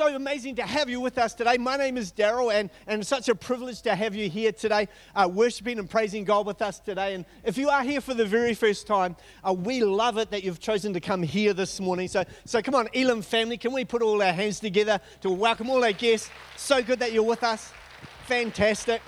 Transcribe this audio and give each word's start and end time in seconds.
so 0.00 0.16
amazing 0.16 0.54
to 0.54 0.62
have 0.62 0.88
you 0.88 0.98
with 0.98 1.18
us 1.18 1.34
today. 1.34 1.58
My 1.58 1.76
name 1.76 1.98
is 1.98 2.10
Daryl, 2.10 2.50
and, 2.50 2.70
and 2.86 3.02
it's 3.02 3.08
such 3.10 3.28
a 3.28 3.34
privilege 3.34 3.82
to 3.82 3.94
have 3.94 4.14
you 4.14 4.30
here 4.30 4.50
today, 4.50 4.88
uh, 5.14 5.28
worshiping 5.30 5.78
and 5.78 5.90
praising 5.90 6.24
God 6.24 6.46
with 6.46 6.62
us 6.62 6.78
today. 6.78 7.12
And 7.12 7.26
if 7.44 7.58
you 7.58 7.68
are 7.68 7.82
here 7.82 8.00
for 8.00 8.14
the 8.14 8.24
very 8.24 8.54
first 8.54 8.86
time, 8.86 9.14
uh, 9.46 9.52
we 9.52 9.84
love 9.84 10.16
it 10.16 10.30
that 10.30 10.42
you've 10.42 10.58
chosen 10.58 10.94
to 10.94 11.00
come 11.00 11.22
here 11.22 11.52
this 11.52 11.80
morning. 11.80 12.08
So, 12.08 12.24
so 12.46 12.62
come 12.62 12.74
on, 12.74 12.88
Elim 12.94 13.20
family, 13.20 13.58
can 13.58 13.74
we 13.74 13.84
put 13.84 14.00
all 14.00 14.22
our 14.22 14.32
hands 14.32 14.58
together 14.58 15.02
to 15.20 15.28
welcome 15.28 15.68
all 15.68 15.84
our 15.84 15.92
guests? 15.92 16.30
So 16.56 16.82
good 16.82 17.00
that 17.00 17.12
you're 17.12 17.22
with 17.22 17.44
us. 17.44 17.70
Fantastic. 18.26 19.02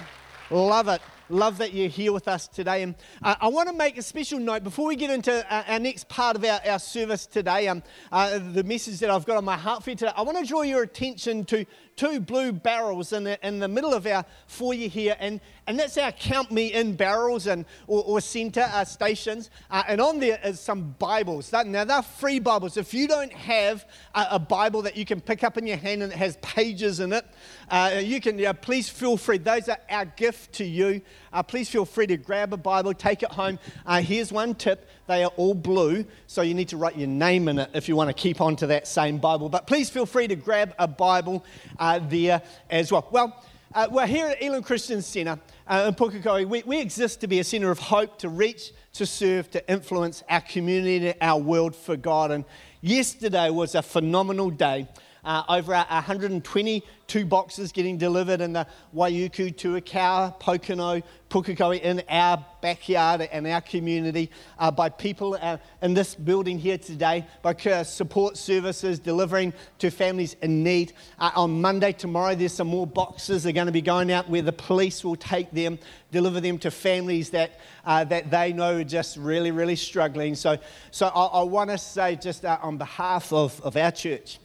Love 0.51 0.89
it. 0.89 1.01
Love 1.29 1.59
that 1.59 1.73
you're 1.73 1.89
here 1.89 2.13
with 2.13 2.29
us 2.29 2.49
today. 2.49 2.83
And 2.83 2.95
uh, 3.23 3.37
I 3.41 3.49
want 3.49 3.69
to 3.69 3.75
make 3.75 3.99
a 3.99 4.03
special 4.03 4.39
note 4.39 4.65
before 4.65 4.87
we 4.87 4.97
get 4.97 5.11
into 5.11 5.33
uh, 5.53 5.65
our 5.67 5.79
next 5.79 6.09
part 6.09 6.37
of 6.37 6.45
our, 6.45 6.61
our 6.67 6.79
service 6.79 7.27
today, 7.27 7.69
um, 7.69 7.83
uh, 8.11 8.39
the 8.39 8.65
message 8.65 8.99
that 9.01 9.11
I've 9.11 9.25
got 9.25 9.37
on 9.37 9.45
my 9.45 9.57
heart 9.57 9.83
for 9.85 9.91
you 9.91 9.97
today. 9.97 10.13
I 10.17 10.23
want 10.23 10.39
to 10.39 10.45
draw 10.45 10.63
your 10.63 10.83
attention 10.83 11.45
to 11.47 11.65
two 11.97 12.21
blue 12.21 12.53
barrels 12.53 13.13
in 13.13 13.25
the, 13.25 13.47
in 13.47 13.59
the 13.59 13.69
middle 13.69 13.93
of 13.93 14.07
our 14.07 14.25
foyer 14.47 14.89
here, 14.89 15.17
and, 15.19 15.41
and 15.67 15.79
that's 15.79 15.97
our 15.99 16.13
Count 16.13 16.51
Me 16.51 16.73
In 16.73 16.97
barrels 16.97 17.47
and, 17.47 17.65
or, 17.87 18.03
or 18.05 18.21
centre 18.21 18.69
uh, 18.73 18.85
stations. 18.85 19.51
Uh, 19.71 19.83
and 19.89 20.01
on 20.01 20.19
there 20.19 20.39
is 20.45 20.61
some 20.61 20.95
Bibles. 20.99 21.53
Now, 21.53 21.85
they're 21.85 22.03
free 22.03 22.39
Bibles. 22.39 22.77
If 22.77 22.95
you 22.95 23.07
don't 23.07 23.33
have 23.33 23.87
a, 24.15 24.27
a, 24.33 24.39
Bible 24.39 24.83
that 24.83 24.97
you 24.97 25.05
can 25.05 25.21
pick 25.21 25.45
up 25.45 25.57
in 25.57 25.67
your 25.67 25.77
hand 25.77 26.03
and 26.03 26.13
it 26.13 26.19
has 26.19 26.37
pages 26.43 27.01
in 27.01 27.13
it, 27.13 27.25
uh, 27.71 28.01
you 28.03 28.21
can, 28.21 28.39
please 28.57 28.89
feel 28.89 29.17
free. 29.17 29.39
Those 29.39 29.69
are 29.69 29.79
our 29.89 30.05
gift 30.05 30.53
to 30.55 30.65
you. 30.65 31.01
Uh, 31.33 31.43
please 31.43 31.69
feel 31.69 31.85
free 31.85 32.07
to 32.07 32.17
grab 32.17 32.53
a 32.53 32.57
Bible, 32.57 32.93
take 32.93 33.23
it 33.23 33.31
home. 33.31 33.59
Uh, 33.87 34.03
here's 34.03 34.33
one 34.33 34.55
tip 34.55 34.89
they 35.07 35.25
are 35.25 35.33
all 35.37 35.55
blue, 35.55 36.05
so 36.27 36.43
you 36.43 36.55
need 36.55 36.69
to 36.69 36.77
write 36.77 36.97
your 36.97 37.09
name 37.09 37.49
in 37.49 37.59
it 37.59 37.71
if 37.75 37.89
you 37.89 37.97
want 37.97 38.09
to 38.09 38.15
keep 38.15 38.41
on 38.41 38.57
to 38.57 38.67
that 38.69 38.87
same 38.87 39.19
Bible. 39.19 39.49
But 39.49 39.67
please 39.67 39.91
feel 39.91 40.07
free 40.07 40.29
to 40.29 40.37
grab 40.37 40.75
a 40.79 40.87
Bible 40.87 41.45
uh, 41.83 41.99
there 41.99 42.41
as 42.71 42.93
well. 42.93 43.09
Well, 43.11 43.45
uh, 43.75 43.89
we're 43.91 44.07
here 44.07 44.29
at 44.29 44.41
Elim 44.41 44.63
Christian 44.63 45.03
Centre 45.03 45.41
uh, 45.67 45.87
in 45.89 45.95
Pukekohe. 45.95 46.47
We, 46.47 46.63
we 46.63 46.81
exist 46.81 47.21
to 47.23 47.27
be 47.27 47.41
a 47.41 47.45
centre 47.45 47.73
of 47.73 47.81
hope, 47.81 48.19
to 48.19 48.29
reach, 48.29 48.73
to 48.95 49.05
serve, 49.05 49.51
to 49.51 49.71
influence 49.71 50.23
our 50.29 50.43
community, 50.43 51.13
our 51.21 51.41
world 51.41 51.75
for 51.75 51.97
God. 51.97 52.31
And 52.31 52.45
yesterday 52.83 53.51
was 53.51 53.75
a 53.75 53.83
phenomenal 53.83 54.51
day. 54.51 54.87
Uh, 55.25 55.45
over 55.49 55.73
122 55.73 57.25
boxes 57.27 57.71
getting 57.71 57.97
delivered 57.97 58.41
in 58.41 58.53
the 58.53 58.67
Waiuku, 58.93 59.55
Tuakau, 59.55 60.41
Pokeno, 60.41 61.01
Pukekohe 61.31 61.81
in 61.81 62.03
our 62.09 62.45
backyard 62.61 63.21
and 63.31 63.47
our 63.47 63.61
community 63.61 64.31
uh, 64.59 64.69
by 64.69 64.89
people 64.89 65.39
uh, 65.41 65.59
in 65.81 65.95
this 65.95 66.17
building 66.17 66.59
here 66.59 66.77
today, 66.77 67.25
by 67.41 67.55
support 67.85 68.37
services 68.37 68.99
delivering 68.99 69.53
to 69.79 69.93
families 69.93 70.35
in 70.43 70.65
need. 70.65 70.93
Uh, 71.21 71.31
on 71.37 71.61
Monday, 71.61 71.93
tomorrow, 71.93 72.35
there's 72.35 72.53
some 72.53 72.67
more 72.67 72.87
boxes 72.87 73.45
that 73.45 73.51
are 73.51 73.53
going 73.53 73.67
to 73.67 73.73
be 73.73 73.81
going 73.81 74.11
out 74.11 74.29
where 74.29 74.43
the 74.43 74.53
police 74.53 75.05
will 75.05 75.15
take 75.15 75.53
them, 75.53 75.79
deliver 76.11 76.41
them 76.41 76.59
to 76.59 76.69
families 76.69 77.31
that, 77.31 77.61
uh, 77.85 78.03
that 78.03 78.29
they 78.29 78.53
know 78.53 78.79
are 78.79 78.85
just 78.85 79.17
really, 79.17 79.53
really 79.53 79.77
struggling. 79.77 80.35
So, 80.35 80.59
so 80.91 81.07
I, 81.07 81.27
I 81.27 81.43
want 81.45 81.71
to 81.71 81.79
say, 81.79 82.17
just 82.17 82.45
uh, 82.45 82.59
on 82.61 82.77
behalf 82.77 83.33
of, 83.33 83.61
of 83.61 83.77
our 83.77 83.93
church, 83.93 84.41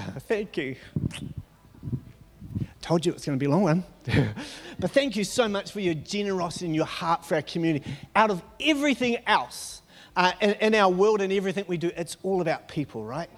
thank 0.20 0.56
you. 0.56 0.76
Told 2.80 3.04
you 3.04 3.12
it 3.12 3.16
was 3.16 3.24
going 3.24 3.38
to 3.38 3.42
be 3.42 3.46
a 3.46 3.50
long 3.50 3.62
one. 3.62 3.84
but 4.78 4.90
thank 4.92 5.16
you 5.16 5.24
so 5.24 5.48
much 5.48 5.72
for 5.72 5.80
your 5.80 5.94
generosity 5.94 6.66
and 6.66 6.74
your 6.74 6.86
heart 6.86 7.24
for 7.24 7.34
our 7.34 7.42
community. 7.42 7.84
Out 8.14 8.30
of 8.30 8.42
everything 8.60 9.18
else 9.26 9.82
uh, 10.14 10.32
in, 10.40 10.52
in 10.54 10.74
our 10.74 10.90
world 10.90 11.20
and 11.20 11.32
everything 11.32 11.64
we 11.66 11.78
do, 11.78 11.90
it's 11.96 12.16
all 12.22 12.40
about 12.40 12.68
people, 12.68 13.04
right? 13.04 13.28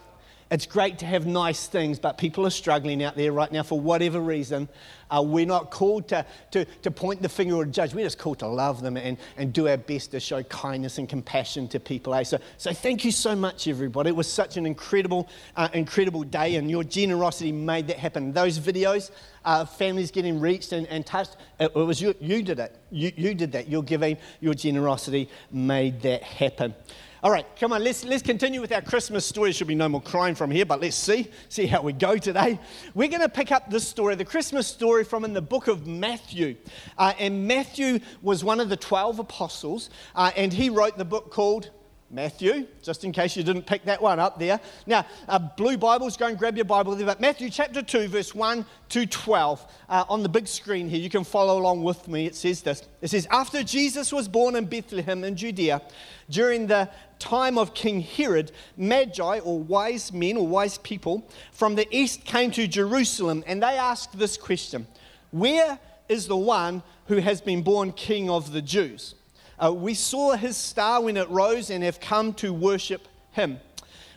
It's 0.51 0.65
great 0.65 0.99
to 1.01 1.07
have 1.07 1.27
nice 1.27 1.67
things, 1.67 1.99
but 1.99 2.17
people 2.17 2.47
are 2.47 2.51
struggling 2.51 3.03
out 3.03 3.17
there 3.17 3.33
right 3.33 3.53
now 3.53 3.63
for 3.63 3.79
whatever 3.79 4.19
reason. 4.19 4.67
Uh, 5.11 5.23
we're 5.23 5.45
not 5.45 5.71
called 5.71 6.09
to, 6.09 6.25
to, 6.53 6.65
to 6.65 6.91
point 6.91 7.21
the 7.21 7.29
finger 7.29 7.55
or 7.55 7.67
judge. 7.67 7.93
We're 7.93 8.07
just 8.07 8.19
called 8.19 8.39
to 8.39 8.47
love 8.47 8.81
them 8.81 8.97
and, 8.97 9.19
and 9.37 9.53
do 9.53 9.69
our 9.69 9.77
best 9.77 10.11
to 10.13 10.21
show 10.21 10.43
kindness 10.45 10.97
and 10.97 11.07
compassion 11.07 11.69
to 11.69 11.81
people. 11.81 12.15
Eh? 12.15 12.23
So, 12.23 12.39
so 12.57 12.73
thank 12.73 13.05
you 13.05 13.13
so 13.13 13.37
much, 13.37 13.69
everybody. 13.69 14.09
It 14.09 14.17
was 14.17 14.31
such 14.31 14.57
an 14.57 14.65
incredible, 14.65 15.29
uh, 15.55 15.69
incredible 15.75 16.23
day, 16.25 16.57
and 16.57 16.71
your 16.71 16.85
generosity 16.85 17.53
made 17.53 17.87
that 17.89 17.99
happen. 17.99 18.33
Those 18.33 18.59
videos, 18.59 19.11
uh, 19.45 19.67
families 19.67 20.11
getting 20.11 20.41
reached 20.41 20.73
and, 20.73 20.87
and 20.87 21.05
touched, 21.05 21.37
it, 21.61 21.65
it 21.65 21.75
was 21.75 22.01
you, 22.01 22.15
you 22.21 22.43
did 22.43 22.59
it. 22.59 22.75
You, 22.91 23.13
you 23.17 23.35
did 23.35 23.53
that. 23.53 23.69
Your 23.69 23.83
giving, 23.83 24.17
your 24.41 24.55
generosity 24.55 25.29
made 25.51 26.01
that 26.03 26.23
happen. 26.23 26.75
All 27.21 27.33
right, 27.33 27.45
come 27.59 27.73
on, 27.73 27.83
let's, 27.83 28.05
let's 28.05 28.23
continue 28.23 28.61
with 28.61 28.71
our 28.71 28.81
Christmas 28.81 29.27
story. 29.27 29.49
There 29.49 29.55
should 29.55 29.67
be 29.67 29.75
no 29.75 29.89
more 29.89 30.01
crying 30.01 30.37
from 30.37 30.53
here, 30.53 30.65
but 30.65 30.81
let's 30.81 30.95
see, 30.95 31.29
see 31.49 31.67
how 31.67 31.83
we 31.83 31.93
go 31.93 32.17
today. 32.17 32.61
We're 32.95 33.09
going 33.09 33.23
to 33.23 33.29
pick 33.29 33.51
up 33.51 33.69
this 33.69 33.89
story, 33.89 34.15
the 34.15 34.25
Christmas 34.25 34.69
story 34.69 35.03
from 35.03 35.25
in 35.25 35.33
the 35.33 35.43
book 35.43 35.67
of 35.67 35.85
Matthew. 35.85 36.55
Uh, 36.97 37.15
and 37.19 37.49
Matthew 37.49 37.99
was 38.23 38.45
one 38.45 38.61
of 38.61 38.69
the 38.69 38.77
12 38.77 39.19
apostles, 39.19 39.91
uh, 40.15 40.31
and 40.37 40.53
he 40.53 40.71
wrote 40.71 40.97
the 40.97 41.05
book 41.05 41.33
called 41.33 41.71
Matthew, 42.11 42.67
just 42.83 43.05
in 43.05 43.13
case 43.13 43.37
you 43.37 43.43
didn't 43.43 43.67
pick 43.67 43.85
that 43.85 44.01
one 44.01 44.19
up 44.19 44.39
there. 44.39 44.61
Now, 44.87 45.05
uh, 45.29 45.39
blue 45.39 45.77
Bibles, 45.77 46.17
go 46.17 46.27
and 46.27 46.39
grab 46.39 46.57
your 46.57 46.65
Bible 46.65 46.95
there. 46.95 47.05
But 47.05 47.21
Matthew 47.21 47.51
chapter 47.51 47.83
2, 47.83 48.09
verse 48.09 48.35
1 48.35 48.65
to 48.91 49.07
12, 49.07 49.67
uh, 49.89 50.05
on 50.09 50.23
the 50.23 50.29
big 50.29 50.49
screen 50.49 50.89
here, 50.89 51.01
you 51.01 51.11
can 51.11 51.23
follow 51.23 51.59
along 51.59 51.83
with 51.83 52.09
me. 52.09 52.25
It 52.25 52.35
says 52.35 52.63
this 52.63 52.83
It 53.03 53.09
says, 53.09 53.27
After 53.31 53.63
Jesus 53.63 54.11
was 54.11 54.27
born 54.27 54.57
in 54.57 54.65
Bethlehem 54.65 55.23
in 55.23 55.37
Judea, 55.37 55.83
during 56.31 56.67
the 56.67 56.89
time 57.19 57.59
of 57.59 57.75
King 57.75 58.01
Herod, 58.01 58.53
Magi, 58.77 59.39
or 59.41 59.59
wise 59.59 60.13
men 60.13 60.37
or 60.37 60.47
wise 60.47 60.79
people, 60.79 61.29
from 61.53 61.75
the 61.75 61.87
east 61.95 62.25
came 62.25 62.51
to 62.53 62.67
Jerusalem, 62.67 63.45
and 63.47 63.63
they 63.63 63.77
asked 63.77 64.19
this 64.19 64.37
question 64.37 64.87
Where 65.31 65.79
is 66.09 66.27
the 66.27 66.37
one 66.37 66.83
who 67.07 67.19
has 67.19 67.41
been 67.41 67.63
born 67.63 67.93
king 67.93 68.31
of 68.31 68.53
the 68.53 68.63
Jews? 68.63 69.15
Uh, 69.59 69.73
we 69.73 69.95
saw 69.95 70.37
his 70.37 70.57
star 70.57 71.03
when 71.03 71.17
it 71.17 71.29
rose 71.29 71.71
and 71.71 71.83
have 71.83 72.01
come 72.01 72.33
to 72.35 72.53
worship 72.53 73.09
him. 73.33 73.59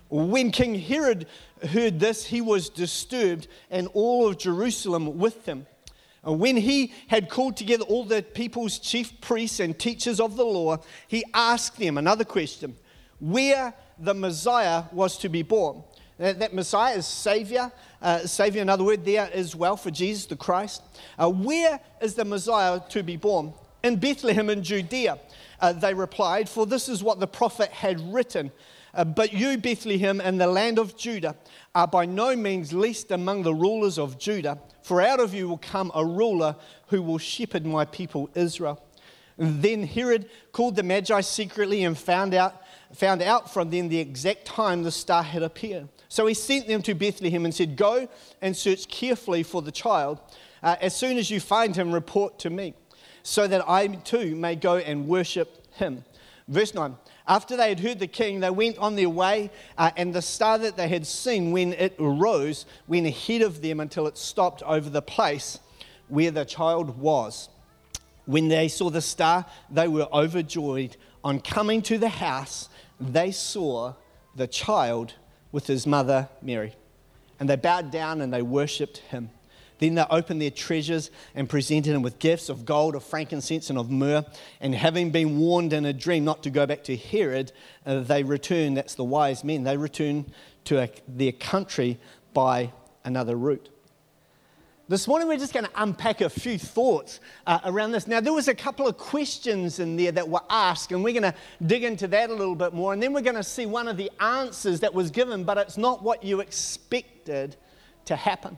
When 0.09 0.51
King 0.51 0.75
Herod 0.75 1.25
heard 1.69 1.99
this, 1.99 2.25
he 2.25 2.41
was 2.41 2.69
disturbed, 2.69 3.47
and 3.69 3.87
all 3.93 4.27
of 4.27 4.37
Jerusalem 4.37 5.17
with 5.17 5.45
him. 5.45 5.65
And 6.23 6.39
when 6.39 6.57
he 6.57 6.93
had 7.07 7.29
called 7.29 7.57
together 7.57 7.83
all 7.85 8.03
the 8.03 8.21
people's 8.21 8.77
chief 8.77 9.19
priests 9.21 9.59
and 9.59 9.77
teachers 9.77 10.19
of 10.19 10.35
the 10.35 10.45
law, 10.45 10.77
he 11.07 11.23
asked 11.33 11.77
them 11.77 11.97
another 11.97 12.23
question 12.23 12.75
where 13.21 13.73
the 13.97 14.13
Messiah 14.13 14.83
was 14.91 15.17
to 15.19 15.29
be 15.29 15.43
born. 15.43 15.83
That, 16.17 16.39
that 16.39 16.53
Messiah 16.53 16.97
is 16.97 17.05
Savior, 17.05 17.71
uh, 18.01 18.19
Savior, 18.19 18.61
another 18.61 18.83
word 18.83 19.05
there 19.05 19.29
as 19.33 19.55
well 19.55 19.77
for 19.77 19.91
Jesus 19.91 20.25
the 20.25 20.35
Christ. 20.35 20.81
Uh, 21.17 21.29
where 21.29 21.79
is 22.01 22.15
the 22.15 22.25
Messiah 22.25 22.81
to 22.89 23.01
be 23.01 23.15
born? 23.15 23.53
In 23.83 23.95
Bethlehem 23.95 24.49
in 24.49 24.61
Judea 24.61 25.17
uh, 25.61 25.73
they 25.73 25.93
replied, 25.93 26.49
For 26.49 26.65
this 26.65 26.89
is 26.89 27.03
what 27.03 27.19
the 27.19 27.27
prophet 27.27 27.69
had 27.69 28.01
written. 28.13 28.51
Uh, 28.93 29.05
but 29.05 29.31
you, 29.31 29.57
Bethlehem, 29.57 30.19
and 30.19 30.41
the 30.41 30.47
land 30.47 30.77
of 30.77 30.97
Judah, 30.97 31.35
are 31.73 31.87
by 31.87 32.05
no 32.05 32.35
means 32.35 32.73
least 32.73 33.11
among 33.11 33.43
the 33.43 33.53
rulers 33.53 33.97
of 33.97 34.19
Judah, 34.19 34.59
for 34.81 35.01
out 35.01 35.19
of 35.19 35.33
you 35.33 35.47
will 35.47 35.57
come 35.57 35.91
a 35.95 36.05
ruler 36.05 36.55
who 36.87 37.01
will 37.01 37.17
shepherd 37.17 37.65
my 37.65 37.85
people 37.85 38.29
Israel. 38.35 38.83
then 39.37 39.83
Herod 39.83 40.29
called 40.51 40.75
the 40.75 40.83
Magi 40.83 41.21
secretly 41.21 41.83
and 41.83 41.97
found 41.97 42.33
out, 42.33 42.61
found 42.93 43.21
out 43.21 43.51
from 43.53 43.69
them 43.69 43.89
the 43.89 43.99
exact 43.99 44.45
time 44.45 44.83
the 44.83 44.91
star 44.91 45.23
had 45.23 45.43
appeared. 45.43 45.87
So 46.09 46.25
he 46.25 46.33
sent 46.33 46.67
them 46.67 46.81
to 46.83 46.93
Bethlehem 46.93 47.45
and 47.45 47.53
said, 47.53 47.75
Go 47.75 48.07
and 48.41 48.55
search 48.55 48.87
carefully 48.87 49.43
for 49.43 49.61
the 49.61 49.71
child. 49.71 50.19
Uh, 50.61 50.75
as 50.81 50.95
soon 50.95 51.17
as 51.17 51.31
you 51.31 51.39
find 51.39 51.75
him, 51.75 51.91
report 51.91 52.37
to 52.39 52.49
me 52.49 52.73
so 53.23 53.47
that 53.47 53.67
I 53.67 53.87
too 53.87 54.35
may 54.35 54.55
go 54.55 54.77
and 54.77 55.07
worship 55.07 55.67
him. 55.75 56.03
Verse 56.47 56.73
9 56.73 56.95
After 57.27 57.55
they 57.55 57.69
had 57.69 57.79
heard 57.79 57.99
the 57.99 58.07
king, 58.07 58.39
they 58.39 58.49
went 58.49 58.77
on 58.77 58.95
their 58.95 59.09
way, 59.09 59.51
uh, 59.77 59.91
and 59.95 60.13
the 60.13 60.21
star 60.21 60.57
that 60.59 60.77
they 60.77 60.87
had 60.87 61.05
seen 61.05 61.51
when 61.51 61.73
it 61.73 61.95
arose 61.99 62.65
went 62.87 63.07
ahead 63.07 63.41
of 63.41 63.61
them 63.61 63.79
until 63.79 64.07
it 64.07 64.17
stopped 64.17 64.63
over 64.63 64.89
the 64.89 65.01
place 65.01 65.59
where 66.07 66.31
the 66.31 66.45
child 66.45 66.97
was. 66.99 67.49
When 68.25 68.49
they 68.49 68.67
saw 68.67 68.89
the 68.89 69.01
star, 69.01 69.45
they 69.69 69.87
were 69.87 70.07
overjoyed. 70.13 70.97
On 71.23 71.39
coming 71.39 71.81
to 71.83 71.97
the 71.97 72.09
house, 72.09 72.67
they 73.01 73.31
saw 73.31 73.93
the 74.35 74.47
child 74.47 75.13
with 75.51 75.67
his 75.67 75.85
mother 75.85 76.29
Mary. 76.41 76.75
And 77.39 77.49
they 77.49 77.55
bowed 77.55 77.91
down 77.91 78.21
and 78.21 78.31
they 78.33 78.41
worshipped 78.41 78.99
him. 78.99 79.29
Then 79.79 79.95
they 79.95 80.05
opened 80.11 80.39
their 80.39 80.51
treasures 80.51 81.09
and 81.33 81.49
presented 81.49 81.95
him 81.95 82.03
with 82.03 82.19
gifts 82.19 82.49
of 82.49 82.65
gold, 82.65 82.93
of 82.93 83.03
frankincense, 83.03 83.71
and 83.71 83.79
of 83.79 83.89
myrrh. 83.89 84.23
And 84.59 84.75
having 84.75 85.09
been 85.09 85.39
warned 85.39 85.73
in 85.73 85.85
a 85.85 85.93
dream 85.93 86.23
not 86.23 86.43
to 86.43 86.51
go 86.51 86.67
back 86.67 86.83
to 86.83 86.95
Herod, 86.95 87.51
uh, 87.83 88.01
they 88.01 88.21
returned, 88.21 88.77
that's 88.77 88.93
the 88.93 89.03
wise 89.03 89.43
men, 89.43 89.63
they 89.63 89.77
returned 89.77 90.31
to 90.65 90.83
a, 90.83 90.89
their 91.07 91.31
country 91.31 91.97
by 92.31 92.71
another 93.03 93.35
route. 93.35 93.69
This 94.91 95.07
morning, 95.07 95.29
we're 95.29 95.37
just 95.37 95.53
going 95.53 95.63
to 95.63 95.71
unpack 95.77 96.19
a 96.19 96.29
few 96.29 96.57
thoughts 96.57 97.21
uh, 97.47 97.59
around 97.63 97.93
this. 97.93 98.07
Now, 98.07 98.19
there 98.19 98.33
was 98.33 98.49
a 98.49 98.53
couple 98.53 98.89
of 98.89 98.97
questions 98.97 99.79
in 99.79 99.95
there 99.95 100.11
that 100.11 100.27
were 100.27 100.41
asked, 100.49 100.91
and 100.91 101.01
we're 101.01 101.13
going 101.13 101.31
to 101.31 101.33
dig 101.65 101.85
into 101.85 102.09
that 102.09 102.29
a 102.29 102.33
little 102.33 102.55
bit 102.55 102.73
more. 102.73 102.91
And 102.91 103.01
then 103.01 103.13
we're 103.13 103.21
going 103.21 103.37
to 103.37 103.43
see 103.43 103.65
one 103.65 103.87
of 103.87 103.95
the 103.95 104.11
answers 104.19 104.81
that 104.81 104.93
was 104.93 105.09
given, 105.09 105.45
but 105.45 105.57
it's 105.57 105.77
not 105.77 106.03
what 106.03 106.25
you 106.25 106.41
expected 106.41 107.55
to 108.03 108.17
happen. 108.17 108.57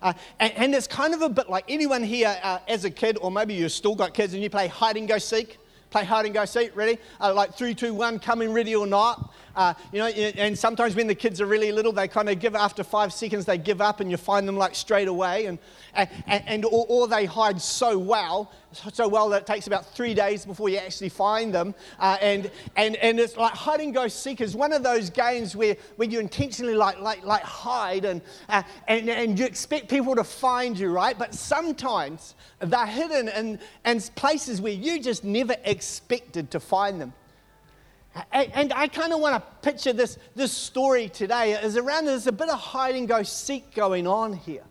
Uh, 0.00 0.14
and, 0.40 0.52
and, 0.54 0.74
it's 0.74 0.86
kind 0.86 1.12
of 1.12 1.20
a 1.20 1.28
bit 1.28 1.50
like 1.50 1.66
anyone 1.68 2.02
here 2.02 2.34
uh, 2.42 2.60
as 2.66 2.86
a 2.86 2.90
kid, 2.90 3.18
or 3.20 3.30
maybe 3.30 3.52
you've 3.52 3.70
still 3.70 3.94
got 3.94 4.14
kids 4.14 4.32
and 4.32 4.42
you 4.42 4.48
play 4.48 4.68
hide 4.68 4.96
and 4.96 5.06
go 5.06 5.18
seek. 5.18 5.58
Play 5.90 6.04
hide 6.04 6.24
and 6.24 6.32
go 6.32 6.46
seek, 6.46 6.74
ready? 6.74 6.96
Uh, 7.20 7.34
like 7.34 7.58
three, 7.58 7.74
two, 7.74 7.92
one, 7.92 8.18
coming 8.18 8.54
ready 8.54 8.74
or 8.74 8.86
not. 8.86 9.34
Uh, 9.56 9.74
you 9.92 9.98
know, 9.98 10.06
and 10.06 10.58
sometimes 10.58 10.94
when 10.94 11.06
the 11.06 11.14
kids 11.14 11.40
are 11.40 11.46
really 11.46 11.72
little, 11.72 11.92
they 11.92 12.08
kind 12.08 12.28
of 12.28 12.38
give 12.40 12.54
after 12.54 12.82
five 12.82 13.12
seconds, 13.12 13.44
they 13.44 13.58
give 13.58 13.80
up 13.80 14.00
and 14.00 14.10
you 14.10 14.16
find 14.16 14.46
them 14.48 14.56
like 14.56 14.74
straight 14.74 15.08
away. 15.08 15.46
And, 15.46 15.58
and, 15.94 16.10
and 16.26 16.64
or, 16.64 16.86
or 16.88 17.08
they 17.08 17.24
hide 17.24 17.60
so 17.60 17.98
well, 17.98 18.52
so 18.92 19.06
well 19.06 19.28
that 19.28 19.42
it 19.42 19.46
takes 19.46 19.66
about 19.66 19.86
three 19.94 20.14
days 20.14 20.44
before 20.44 20.68
you 20.68 20.78
actually 20.78 21.08
find 21.08 21.54
them. 21.54 21.74
Uh, 21.98 22.16
and, 22.20 22.50
and, 22.76 22.96
and 22.96 23.20
it's 23.20 23.36
like 23.36 23.52
hide 23.52 23.80
and 23.80 23.94
go 23.94 24.08
seek 24.08 24.40
is 24.40 24.56
one 24.56 24.72
of 24.72 24.82
those 24.82 25.10
games 25.10 25.54
where, 25.54 25.76
where 25.96 26.08
you 26.08 26.18
intentionally 26.18 26.74
like, 26.74 27.00
like, 27.00 27.24
like 27.24 27.42
hide 27.42 28.04
and, 28.04 28.20
uh, 28.48 28.62
and, 28.88 29.08
and 29.08 29.38
you 29.38 29.46
expect 29.46 29.88
people 29.88 30.16
to 30.16 30.24
find 30.24 30.78
you, 30.78 30.90
right? 30.90 31.18
But 31.18 31.34
sometimes 31.34 32.34
they're 32.58 32.86
hidden 32.86 33.28
in, 33.28 33.58
in 33.84 34.00
places 34.16 34.60
where 34.60 34.72
you 34.72 35.00
just 35.00 35.24
never 35.24 35.54
expected 35.64 36.50
to 36.50 36.60
find 36.60 37.00
them. 37.00 37.12
And 38.32 38.72
I 38.72 38.86
kind 38.86 39.12
of 39.12 39.20
want 39.20 39.34
to 39.34 39.68
picture 39.68 39.92
this, 39.92 40.18
this 40.36 40.52
story 40.52 41.08
today 41.08 41.54
as 41.54 41.76
around 41.76 42.04
there's 42.04 42.26
a 42.28 42.32
bit 42.32 42.48
of 42.48 42.58
hide 42.58 42.94
and 42.94 43.08
go 43.08 43.22
seek 43.24 43.74
going 43.74 44.06
on 44.06 44.34
here 44.34 44.62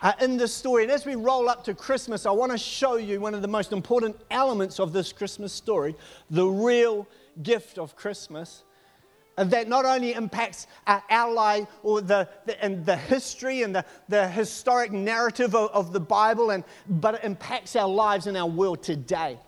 uh, 0.00 0.12
in 0.20 0.36
this 0.38 0.54
story. 0.54 0.84
And 0.84 0.92
as 0.92 1.04
we 1.04 1.14
roll 1.14 1.48
up 1.48 1.64
to 1.64 1.74
Christmas, 1.74 2.24
I 2.24 2.30
want 2.30 2.52
to 2.52 2.58
show 2.58 2.96
you 2.96 3.20
one 3.20 3.34
of 3.34 3.42
the 3.42 3.48
most 3.48 3.72
important 3.72 4.16
elements 4.30 4.80
of 4.80 4.92
this 4.92 5.12
Christmas 5.12 5.52
story 5.52 5.94
the 6.30 6.46
real 6.46 7.06
gift 7.42 7.78
of 7.78 7.96
Christmas. 7.96 8.62
That 9.36 9.66
not 9.66 9.84
only 9.84 10.12
impacts 10.12 10.68
uh, 10.86 11.00
our 11.10 11.32
life 11.32 11.66
or 11.82 12.00
the, 12.00 12.28
the, 12.46 12.62
and 12.64 12.86
the 12.86 12.96
history 12.96 13.62
and 13.62 13.74
the, 13.74 13.84
the 14.08 14.28
historic 14.28 14.92
narrative 14.92 15.56
of, 15.56 15.70
of 15.70 15.92
the 15.92 15.98
Bible, 15.98 16.50
and, 16.50 16.62
but 16.88 17.16
it 17.16 17.24
impacts 17.24 17.74
our 17.74 17.88
lives 17.88 18.28
and 18.28 18.36
our 18.36 18.46
world 18.46 18.84
today. 18.84 19.38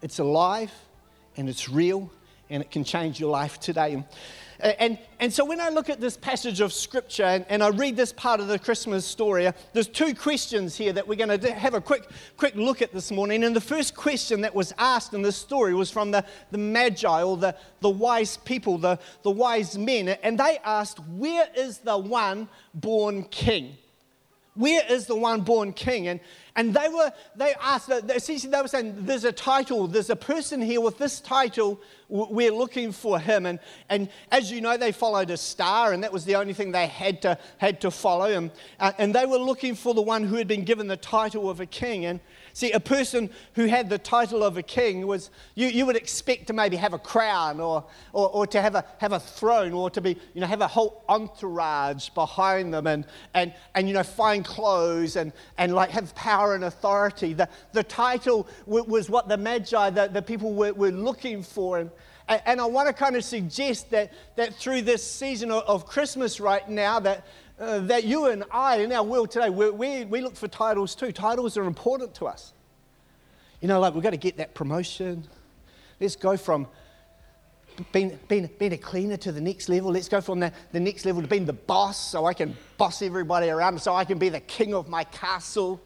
It's 0.00 0.20
alive 0.20 0.70
and 1.36 1.48
it's 1.48 1.68
real 1.68 2.08
and 2.50 2.62
it 2.62 2.70
can 2.70 2.84
change 2.84 3.20
your 3.20 3.30
life 3.30 3.58
today. 3.60 4.04
And, 4.58 4.98
and 5.20 5.30
so 5.30 5.44
when 5.44 5.60
I 5.60 5.68
look 5.68 5.90
at 5.90 6.00
this 6.00 6.16
passage 6.16 6.60
of 6.60 6.72
scripture 6.72 7.24
and, 7.24 7.44
and 7.50 7.62
I 7.62 7.68
read 7.68 7.94
this 7.94 8.12
part 8.12 8.40
of 8.40 8.48
the 8.48 8.58
Christmas 8.58 9.04
story, 9.04 9.46
uh, 9.46 9.52
there's 9.74 9.88
two 9.88 10.14
questions 10.14 10.76
here 10.76 10.94
that 10.94 11.06
we're 11.06 11.16
going 11.16 11.38
to 11.38 11.52
have 11.52 11.74
a 11.74 11.80
quick, 11.80 12.08
quick 12.38 12.54
look 12.54 12.80
at 12.80 12.92
this 12.92 13.10
morning. 13.10 13.44
And 13.44 13.54
the 13.54 13.60
first 13.60 13.94
question 13.94 14.40
that 14.42 14.54
was 14.54 14.72
asked 14.78 15.12
in 15.12 15.20
this 15.20 15.36
story 15.36 15.74
was 15.74 15.90
from 15.90 16.10
the, 16.10 16.24
the 16.52 16.58
Magi 16.58 17.22
or 17.22 17.36
the, 17.36 17.54
the 17.80 17.90
wise 17.90 18.38
people, 18.38 18.78
the, 18.78 18.98
the 19.22 19.30
wise 19.30 19.76
men. 19.76 20.08
And 20.08 20.40
they 20.40 20.58
asked, 20.64 21.00
Where 21.00 21.48
is 21.54 21.78
the 21.78 21.98
one 21.98 22.48
born 22.72 23.24
king? 23.24 23.76
Where 24.54 24.82
is 24.88 25.04
the 25.04 25.16
one 25.16 25.42
born 25.42 25.74
king? 25.74 26.08
And, 26.08 26.20
and 26.56 26.72
they 26.72 26.88
were, 26.88 27.12
they 27.36 27.54
asked, 27.60 27.90
essentially 27.90 28.50
they 28.50 28.62
were 28.62 28.68
saying, 28.68 28.94
there's 29.00 29.24
a 29.24 29.32
title, 29.32 29.86
there's 29.86 30.08
a 30.08 30.16
person 30.16 30.62
here 30.62 30.80
with 30.80 30.96
this 30.96 31.20
title, 31.20 31.78
we're 32.08 32.52
looking 32.52 32.92
for 32.92 33.18
him. 33.18 33.44
And, 33.44 33.58
and 33.90 34.08
as 34.32 34.50
you 34.50 34.62
know, 34.62 34.76
they 34.76 34.90
followed 34.90 35.30
a 35.30 35.36
star, 35.36 35.92
and 35.92 36.02
that 36.02 36.12
was 36.12 36.24
the 36.24 36.36
only 36.36 36.54
thing 36.54 36.72
they 36.72 36.86
had 36.86 37.20
to, 37.22 37.38
had 37.58 37.80
to 37.82 37.90
follow. 37.90 38.32
And, 38.32 38.50
uh, 38.80 38.92
and 38.96 39.14
they 39.14 39.26
were 39.26 39.38
looking 39.38 39.74
for 39.74 39.92
the 39.92 40.02
one 40.02 40.24
who 40.24 40.36
had 40.36 40.48
been 40.48 40.64
given 40.64 40.86
the 40.86 40.96
title 40.96 41.50
of 41.50 41.60
a 41.60 41.66
king. 41.66 42.06
And 42.06 42.20
See, 42.56 42.72
a 42.72 42.80
person 42.80 43.28
who 43.52 43.66
had 43.66 43.90
the 43.90 43.98
title 43.98 44.42
of 44.42 44.56
a 44.56 44.62
king 44.62 45.06
was, 45.06 45.28
you, 45.56 45.66
you 45.66 45.84
would 45.84 45.94
expect 45.94 46.46
to 46.46 46.54
maybe 46.54 46.76
have 46.76 46.94
a 46.94 46.98
crown 46.98 47.60
or, 47.60 47.84
or, 48.14 48.30
or 48.30 48.46
to 48.46 48.62
have 48.62 48.74
a, 48.74 48.82
have 48.96 49.12
a 49.12 49.20
throne 49.20 49.74
or 49.74 49.90
to 49.90 50.00
be, 50.00 50.16
you 50.32 50.40
know, 50.40 50.46
have 50.46 50.62
a 50.62 50.66
whole 50.66 51.04
entourage 51.06 52.08
behind 52.08 52.72
them 52.72 52.86
and, 52.86 53.04
and, 53.34 53.52
and 53.74 53.86
you 53.86 53.92
know, 53.92 54.02
fine 54.02 54.42
clothes 54.42 55.16
and, 55.16 55.34
and 55.58 55.74
like 55.74 55.90
have 55.90 56.14
power 56.14 56.54
and 56.54 56.64
authority. 56.64 57.34
The, 57.34 57.46
the 57.72 57.82
title 57.82 58.48
was 58.64 59.10
what 59.10 59.28
the 59.28 59.36
Magi, 59.36 59.90
the, 59.90 60.06
the 60.06 60.22
people 60.22 60.54
were, 60.54 60.72
were 60.72 60.90
looking 60.90 61.42
for. 61.42 61.80
And, 61.80 61.90
and 62.26 62.58
I 62.58 62.64
want 62.64 62.88
to 62.88 62.94
kind 62.94 63.16
of 63.16 63.24
suggest 63.24 63.90
that, 63.90 64.14
that 64.36 64.54
through 64.54 64.80
this 64.80 65.04
season 65.04 65.50
of 65.50 65.84
Christmas 65.84 66.40
right 66.40 66.66
now, 66.66 67.00
that, 67.00 67.26
uh, 67.58 67.78
that 67.80 68.04
you 68.04 68.26
and 68.26 68.44
I 68.50 68.78
in 68.78 68.92
our 68.92 69.02
world 69.02 69.30
today, 69.30 69.50
we, 69.50 70.04
we, 70.04 70.20
look 70.20 70.36
for 70.36 70.48
titles 70.48 70.94
too. 70.94 71.12
Titles 71.12 71.56
are 71.56 71.64
important 71.64 72.14
to 72.16 72.26
us. 72.26 72.52
You 73.60 73.68
know, 73.68 73.80
like 73.80 73.94
we've 73.94 74.02
got 74.02 74.10
to 74.10 74.18
get 74.18 74.36
that 74.36 74.54
promotion. 74.54 75.26
Let's 75.98 76.16
go 76.16 76.36
from 76.36 76.66
being, 77.92 78.18
being, 78.28 78.50
being 78.58 78.72
a 78.72 78.78
cleaner 78.78 79.16
to 79.18 79.32
the 79.32 79.40
next 79.40 79.68
level. 79.68 79.92
Let's 79.92 80.08
go 80.08 80.20
from 80.20 80.40
the, 80.40 80.52
the 80.72 80.80
next 80.80 81.06
level 81.06 81.22
to 81.22 81.28
being 81.28 81.46
the 81.46 81.54
boss 81.54 82.10
so 82.10 82.26
I 82.26 82.34
can 82.34 82.54
boss 82.76 83.00
everybody 83.00 83.48
around, 83.48 83.80
so 83.80 83.94
I 83.94 84.04
can 84.04 84.18
be 84.18 84.28
the 84.28 84.40
king 84.40 84.74
of 84.74 84.88
my 84.88 85.04
castle. 85.04 85.80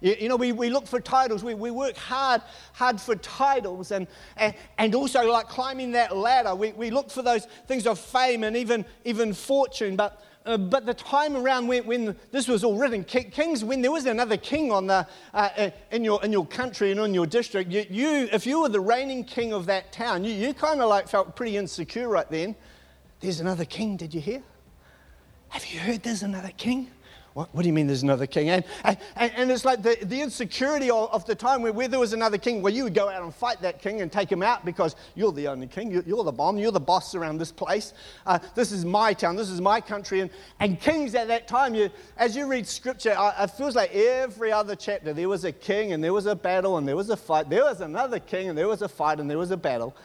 You, 0.00 0.16
you 0.18 0.28
know, 0.28 0.36
we, 0.36 0.52
we 0.52 0.70
look 0.70 0.86
for 0.86 1.00
titles. 1.00 1.42
We, 1.42 1.54
we 1.54 1.70
work 1.70 1.96
hard, 1.96 2.42
hard 2.72 3.00
for 3.00 3.16
titles 3.16 3.90
and, 3.90 4.06
and, 4.36 4.54
and 4.78 4.94
also 4.94 5.30
like 5.30 5.48
climbing 5.48 5.92
that 5.92 6.16
ladder. 6.16 6.54
We, 6.54 6.72
we 6.72 6.90
look 6.90 7.10
for 7.10 7.22
those 7.22 7.46
things 7.66 7.86
of 7.86 7.98
fame 7.98 8.44
and 8.44 8.56
even, 8.56 8.84
even 9.04 9.34
fortune. 9.34 9.96
But 9.96 10.20
uh, 10.48 10.56
but 10.56 10.86
the 10.86 10.94
time 10.94 11.36
around 11.36 11.66
when, 11.66 11.84
when, 11.84 12.16
this 12.32 12.48
was 12.48 12.64
all 12.64 12.78
written, 12.78 13.04
kings, 13.04 13.62
when 13.62 13.82
there 13.82 13.90
was 13.90 14.06
another 14.06 14.38
king 14.38 14.72
on 14.72 14.86
the, 14.86 15.06
uh, 15.34 15.48
uh, 15.58 15.70
in, 15.90 16.02
your, 16.02 16.24
in 16.24 16.32
your 16.32 16.46
country 16.46 16.90
and 16.90 16.98
in 17.00 17.12
your 17.12 17.26
district, 17.26 17.70
you, 17.70 17.84
you, 17.90 18.28
if 18.32 18.46
you 18.46 18.62
were 18.62 18.70
the 18.70 18.80
reigning 18.80 19.24
king 19.24 19.52
of 19.52 19.66
that 19.66 19.92
town, 19.92 20.24
you, 20.24 20.32
you 20.32 20.54
kind 20.54 20.80
of 20.80 20.88
like 20.88 21.06
felt 21.06 21.36
pretty 21.36 21.58
insecure 21.58 22.08
right 22.08 22.28
then. 22.30 22.56
There's 23.20 23.40
another 23.40 23.66
king, 23.66 23.98
did 23.98 24.14
you 24.14 24.22
hear? 24.22 24.42
Have 25.50 25.66
you 25.66 25.80
heard 25.80 26.02
there's 26.02 26.22
another 26.22 26.52
king? 26.56 26.90
What, 27.34 27.54
what, 27.54 27.62
do 27.62 27.68
you 27.68 27.72
mean 27.72 27.86
there's 27.86 28.02
another 28.02 28.26
king? 28.26 28.48
And, 28.48 28.64
and, 28.84 28.98
and 29.16 29.50
it's 29.50 29.64
like 29.64 29.82
the, 29.82 29.96
the 30.02 30.20
insecurity 30.20 30.90
of, 30.90 31.10
of, 31.10 31.24
the 31.26 31.34
time 31.34 31.62
where, 31.62 31.72
where 31.72 31.88
there 31.88 32.00
was 32.00 32.12
another 32.12 32.38
king, 32.38 32.62
where 32.62 32.72
you 32.72 32.84
would 32.84 32.94
go 32.94 33.08
out 33.08 33.22
and 33.22 33.34
fight 33.34 33.60
that 33.62 33.80
king 33.80 34.00
and 34.00 34.10
take 34.10 34.30
him 34.30 34.42
out 34.42 34.64
because 34.64 34.96
you're 35.14 35.32
the 35.32 35.46
only 35.48 35.66
king, 35.66 35.90
you're, 35.90 36.02
you're 36.02 36.24
the 36.24 36.32
bomb, 36.32 36.58
you're 36.58 36.72
the 36.72 36.80
boss 36.80 37.14
around 37.14 37.38
this 37.38 37.52
place. 37.52 37.92
Uh, 38.26 38.38
this 38.54 38.72
is 38.72 38.84
my 38.84 39.12
town, 39.12 39.36
this 39.36 39.50
is 39.50 39.60
my 39.60 39.80
country. 39.80 40.20
And, 40.20 40.30
and 40.60 40.80
kings 40.80 41.14
at 41.14 41.28
that 41.28 41.46
time, 41.46 41.74
you, 41.74 41.90
as 42.16 42.34
you 42.34 42.46
read 42.46 42.66
scripture, 42.66 43.14
it 43.16 43.50
feels 43.52 43.76
like 43.76 43.94
every 43.94 44.50
other 44.50 44.74
chapter 44.74 45.12
there 45.12 45.28
was 45.28 45.44
a 45.44 45.52
king 45.52 45.92
and 45.92 46.02
there 46.02 46.12
was 46.12 46.26
a 46.26 46.34
battle 46.34 46.78
and 46.78 46.88
there 46.88 46.96
was 46.96 47.10
a 47.10 47.16
fight. 47.16 47.48
There 47.50 47.64
was 47.64 47.80
another 47.80 48.18
king 48.18 48.48
and 48.48 48.56
there 48.56 48.68
was 48.68 48.82
a 48.82 48.88
fight 48.88 49.20
and 49.20 49.30
there 49.30 49.38
was 49.38 49.50
a 49.50 49.56
battle 49.56 49.96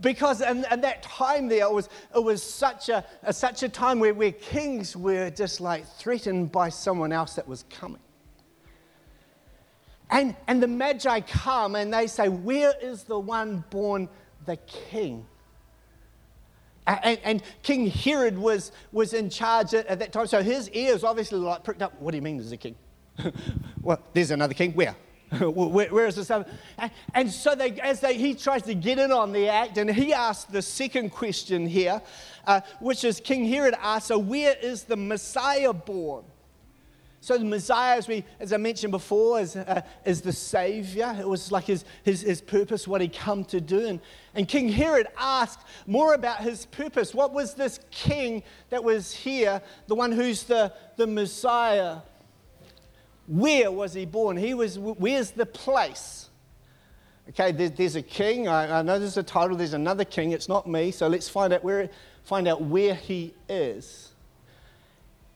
because 0.00 0.42
and, 0.42 0.66
and 0.70 0.84
that 0.84 1.02
time 1.02 1.48
there 1.48 1.70
was, 1.70 1.88
it 2.14 2.22
was 2.22 2.42
such, 2.42 2.88
a, 2.88 3.04
a 3.22 3.32
such 3.32 3.62
a 3.62 3.68
time 3.68 3.98
where, 3.98 4.12
where 4.12 4.32
kings 4.32 4.96
were 4.96 5.30
just 5.30 5.60
like 5.60 5.86
threatened 5.86 6.52
by 6.52 6.68
someone 6.68 7.12
else 7.12 7.34
that 7.34 7.48
was 7.48 7.64
coming 7.70 8.00
and, 10.10 10.36
and 10.48 10.62
the 10.62 10.68
magi 10.68 11.20
come 11.20 11.76
and 11.76 11.92
they 11.92 12.06
say 12.06 12.28
where 12.28 12.74
is 12.82 13.04
the 13.04 13.18
one 13.18 13.64
born 13.70 14.08
the 14.46 14.56
king 14.56 15.26
and, 16.86 17.20
and, 17.22 17.42
King 17.62 17.86
Herod 17.86 18.36
was, 18.36 18.72
was 18.90 19.12
in 19.12 19.30
charge 19.30 19.74
at, 19.74 19.86
at, 19.86 20.00
that 20.00 20.12
time. 20.12 20.26
So 20.26 20.42
his 20.42 20.68
ears 20.70 21.04
obviously 21.04 21.38
like 21.38 21.62
pricked 21.62 21.82
up. 21.82 22.00
What 22.00 22.10
do 22.10 22.16
you 22.16 22.22
mean 22.22 22.38
there's 22.38 22.50
a 22.50 22.56
king? 22.56 22.74
well, 23.82 24.00
there's 24.12 24.32
another 24.32 24.54
king. 24.54 24.72
Where? 24.72 24.96
where, 25.40 25.88
where 25.88 26.06
is 26.06 26.16
the 26.16 26.24
son? 26.24 26.44
And, 26.76 26.90
and 27.14 27.30
so 27.30 27.54
they, 27.54 27.72
as 27.80 28.00
they, 28.00 28.14
he 28.14 28.34
tries 28.34 28.62
to 28.62 28.74
get 28.74 28.98
in 28.98 29.12
on 29.12 29.32
the 29.32 29.48
act, 29.48 29.78
and 29.78 29.90
he 29.90 30.12
asks 30.12 30.44
the 30.44 30.62
second 30.62 31.10
question 31.10 31.66
here, 31.66 32.02
uh, 32.46 32.60
which 32.80 33.04
is 33.04 33.20
King 33.20 33.44
Herod 33.44 33.74
asks, 33.80 34.08
so 34.08 34.18
where 34.18 34.56
is 34.60 34.84
the 34.84 34.96
Messiah 34.96 35.72
born? 35.72 36.24
So 37.22 37.36
the 37.36 37.44
Messiah, 37.44 37.98
as, 37.98 38.08
we, 38.08 38.24
as 38.40 38.52
I 38.52 38.56
mentioned 38.56 38.92
before, 38.92 39.40
is, 39.40 39.54
uh, 39.54 39.82
is 40.06 40.22
the 40.22 40.32
Savior. 40.32 41.14
It 41.20 41.28
was 41.28 41.52
like 41.52 41.64
his, 41.64 41.84
his, 42.02 42.22
his 42.22 42.40
purpose, 42.40 42.88
what 42.88 43.02
he 43.02 43.08
come 43.08 43.44
to 43.46 43.60
do. 43.60 43.86
And, 43.86 44.00
and 44.34 44.48
King 44.48 44.70
Herod 44.70 45.06
asked 45.18 45.66
more 45.86 46.14
about 46.14 46.40
his 46.40 46.64
purpose. 46.66 47.14
What 47.14 47.34
was 47.34 47.52
this 47.52 47.78
king 47.90 48.42
that 48.70 48.82
was 48.82 49.12
here, 49.12 49.60
the 49.86 49.94
one 49.94 50.12
who's 50.12 50.44
the, 50.44 50.72
the 50.96 51.06
Messiah? 51.06 51.98
Where 53.26 53.70
was 53.70 53.94
he 53.94 54.06
born? 54.06 54.36
He 54.36 54.54
was, 54.54 54.78
where's 54.78 55.30
the 55.30 55.46
place? 55.46 56.28
Okay, 57.30 57.52
there's, 57.52 57.70
there's 57.72 57.96
a 57.96 58.02
king. 58.02 58.48
I, 58.48 58.80
I, 58.80 58.82
know 58.82 58.98
there's 58.98 59.16
a 59.16 59.22
title. 59.22 59.56
There's 59.56 59.74
another 59.74 60.04
king. 60.04 60.32
It's 60.32 60.48
not 60.48 60.66
me. 60.66 60.90
So 60.90 61.06
let's 61.06 61.28
find 61.28 61.52
out 61.52 61.62
where, 61.62 61.88
find 62.24 62.48
out 62.48 62.62
where 62.62 62.94
he 62.94 63.34
is. 63.48 64.10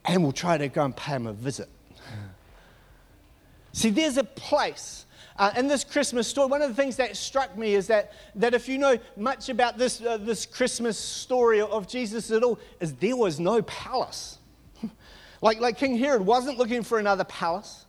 And 0.04 0.22
we'll 0.22 0.32
try 0.32 0.58
to 0.58 0.68
go 0.68 0.84
and 0.84 0.96
pay 0.96 1.12
him 1.12 1.26
a 1.26 1.32
visit. 1.32 1.68
See, 3.72 3.90
there's 3.90 4.16
a 4.16 4.24
place. 4.24 5.06
Uh, 5.36 5.52
in 5.56 5.68
this 5.68 5.82
Christmas 5.84 6.28
story, 6.28 6.48
one 6.48 6.62
of 6.62 6.68
the 6.68 6.74
things 6.74 6.96
that 6.96 7.16
struck 7.16 7.56
me 7.56 7.74
is 7.74 7.86
that, 7.88 8.12
that 8.36 8.54
if 8.54 8.68
you 8.68 8.78
know 8.78 8.98
much 9.16 9.48
about 9.48 9.78
this, 9.78 10.00
uh, 10.00 10.16
this 10.16 10.46
Christmas 10.46 10.98
story 10.98 11.60
of 11.60 11.88
Jesus 11.88 12.30
at 12.30 12.42
all, 12.42 12.58
is 12.80 12.92
there 12.94 13.16
was 13.16 13.40
no 13.40 13.62
palace. 13.62 14.38
Like, 15.44 15.60
like 15.60 15.76
King 15.76 15.98
Herod 15.98 16.22
wasn't 16.22 16.56
looking 16.56 16.82
for 16.82 16.98
another 16.98 17.24
palace. 17.24 17.84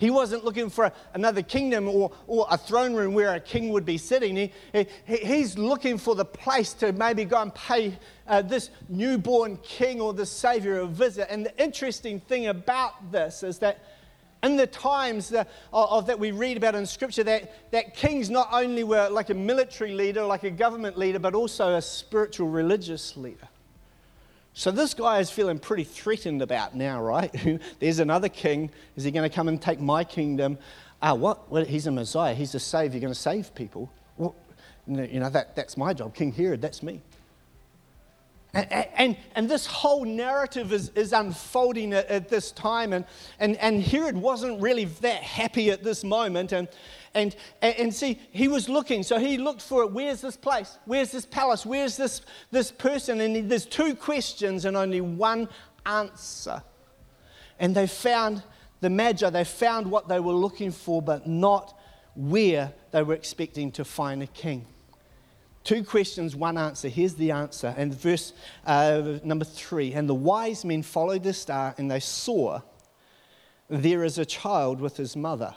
He 0.00 0.10
wasn't 0.10 0.44
looking 0.44 0.68
for 0.68 0.92
another 1.14 1.42
kingdom 1.42 1.88
or, 1.88 2.10
or 2.26 2.48
a 2.50 2.58
throne 2.58 2.94
room 2.94 3.14
where 3.14 3.34
a 3.34 3.40
king 3.40 3.68
would 3.68 3.84
be 3.84 3.98
sitting. 3.98 4.34
He, 4.34 4.52
he, 4.72 5.16
he's 5.16 5.56
looking 5.56 5.96
for 5.96 6.16
the 6.16 6.24
place 6.24 6.72
to 6.74 6.92
maybe 6.92 7.24
go 7.24 7.40
and 7.40 7.54
pay 7.54 7.96
uh, 8.26 8.42
this 8.42 8.70
newborn 8.88 9.58
king 9.58 10.00
or 10.00 10.12
the 10.12 10.26
savior 10.26 10.80
a 10.80 10.86
visit. 10.86 11.28
And 11.30 11.46
the 11.46 11.62
interesting 11.62 12.18
thing 12.18 12.48
about 12.48 13.12
this 13.12 13.44
is 13.44 13.60
that 13.60 13.78
in 14.42 14.56
the 14.56 14.66
times 14.66 15.28
that, 15.28 15.48
of, 15.72 16.06
that 16.06 16.18
we 16.18 16.32
read 16.32 16.56
about 16.56 16.74
in 16.74 16.84
Scripture, 16.84 17.22
that, 17.24 17.70
that 17.70 17.94
kings 17.94 18.28
not 18.28 18.48
only 18.50 18.82
were 18.82 19.08
like 19.08 19.30
a 19.30 19.34
military 19.34 19.92
leader, 19.92 20.24
like 20.24 20.42
a 20.42 20.50
government 20.50 20.98
leader, 20.98 21.20
but 21.20 21.36
also 21.36 21.76
a 21.76 21.82
spiritual 21.82 22.48
religious 22.48 23.16
leader. 23.16 23.48
So 24.58 24.72
this 24.72 24.92
guy 24.92 25.20
is 25.20 25.30
feeling 25.30 25.60
pretty 25.60 25.84
threatened 25.84 26.42
about 26.42 26.74
now, 26.74 27.00
right? 27.00 27.32
There's 27.78 28.00
another 28.00 28.28
king. 28.28 28.72
Is 28.96 29.04
he 29.04 29.12
going 29.12 29.22
to 29.22 29.32
come 29.32 29.46
and 29.46 29.62
take 29.62 29.78
my 29.78 30.02
kingdom? 30.02 30.58
Ah, 31.00 31.14
what? 31.14 31.48
well, 31.48 31.64
he's 31.64 31.86
a 31.86 31.92
Messiah. 31.92 32.34
He's 32.34 32.56
a 32.56 32.58
savior. 32.58 32.94
You're 32.96 33.02
Going 33.02 33.14
to 33.14 33.20
save 33.20 33.54
people. 33.54 33.88
Well, 34.16 34.34
you 34.88 35.20
know, 35.20 35.30
that, 35.30 35.54
that's 35.54 35.76
my 35.76 35.94
job. 35.94 36.12
King 36.12 36.32
Herod, 36.32 36.60
that's 36.60 36.82
me. 36.82 37.00
And, 38.52 38.72
and, 38.72 39.16
and, 39.36 39.48
this 39.48 39.64
whole 39.64 40.04
narrative 40.04 40.72
is, 40.72 40.88
is 40.96 41.12
unfolding 41.12 41.92
at, 41.92 42.08
at, 42.08 42.28
this 42.28 42.50
time. 42.50 42.92
And, 42.92 43.04
and, 43.38 43.56
and 43.58 43.80
Herod 43.80 44.16
wasn't 44.16 44.60
really 44.60 44.86
that 44.86 45.22
happy 45.22 45.70
at 45.70 45.84
this 45.84 46.02
moment. 46.02 46.50
And, 46.50 46.66
and, 47.14 47.34
and 47.62 47.94
see, 47.94 48.20
he 48.30 48.48
was 48.48 48.68
looking. 48.68 49.02
So 49.02 49.18
he 49.18 49.38
looked 49.38 49.62
for 49.62 49.82
it. 49.82 49.92
Where's 49.92 50.20
this 50.20 50.36
place? 50.36 50.78
Where's 50.84 51.10
this 51.10 51.26
palace? 51.26 51.64
Where's 51.64 51.96
this, 51.96 52.22
this 52.50 52.70
person? 52.70 53.20
And 53.20 53.50
there's 53.50 53.66
two 53.66 53.94
questions 53.94 54.64
and 54.64 54.76
only 54.76 55.00
one 55.00 55.48
answer. 55.86 56.62
And 57.58 57.74
they 57.74 57.86
found 57.86 58.42
the 58.80 58.90
Magi, 58.90 59.28
they 59.30 59.44
found 59.44 59.90
what 59.90 60.08
they 60.08 60.20
were 60.20 60.32
looking 60.32 60.70
for, 60.70 61.02
but 61.02 61.26
not 61.26 61.76
where 62.14 62.72
they 62.92 63.02
were 63.02 63.14
expecting 63.14 63.72
to 63.72 63.84
find 63.84 64.22
a 64.22 64.26
king. 64.26 64.66
Two 65.64 65.84
questions, 65.84 66.34
one 66.34 66.56
answer. 66.56 66.88
Here's 66.88 67.14
the 67.14 67.30
answer. 67.30 67.74
And 67.76 67.92
verse 67.92 68.32
uh, 68.64 69.18
number 69.22 69.44
three 69.44 69.92
And 69.92 70.08
the 70.08 70.14
wise 70.14 70.64
men 70.64 70.82
followed 70.82 71.24
the 71.24 71.32
star, 71.32 71.74
and 71.76 71.90
they 71.90 72.00
saw 72.00 72.60
there 73.68 74.04
is 74.04 74.18
a 74.18 74.24
child 74.24 74.80
with 74.80 74.96
his 74.96 75.14
mother. 75.16 75.54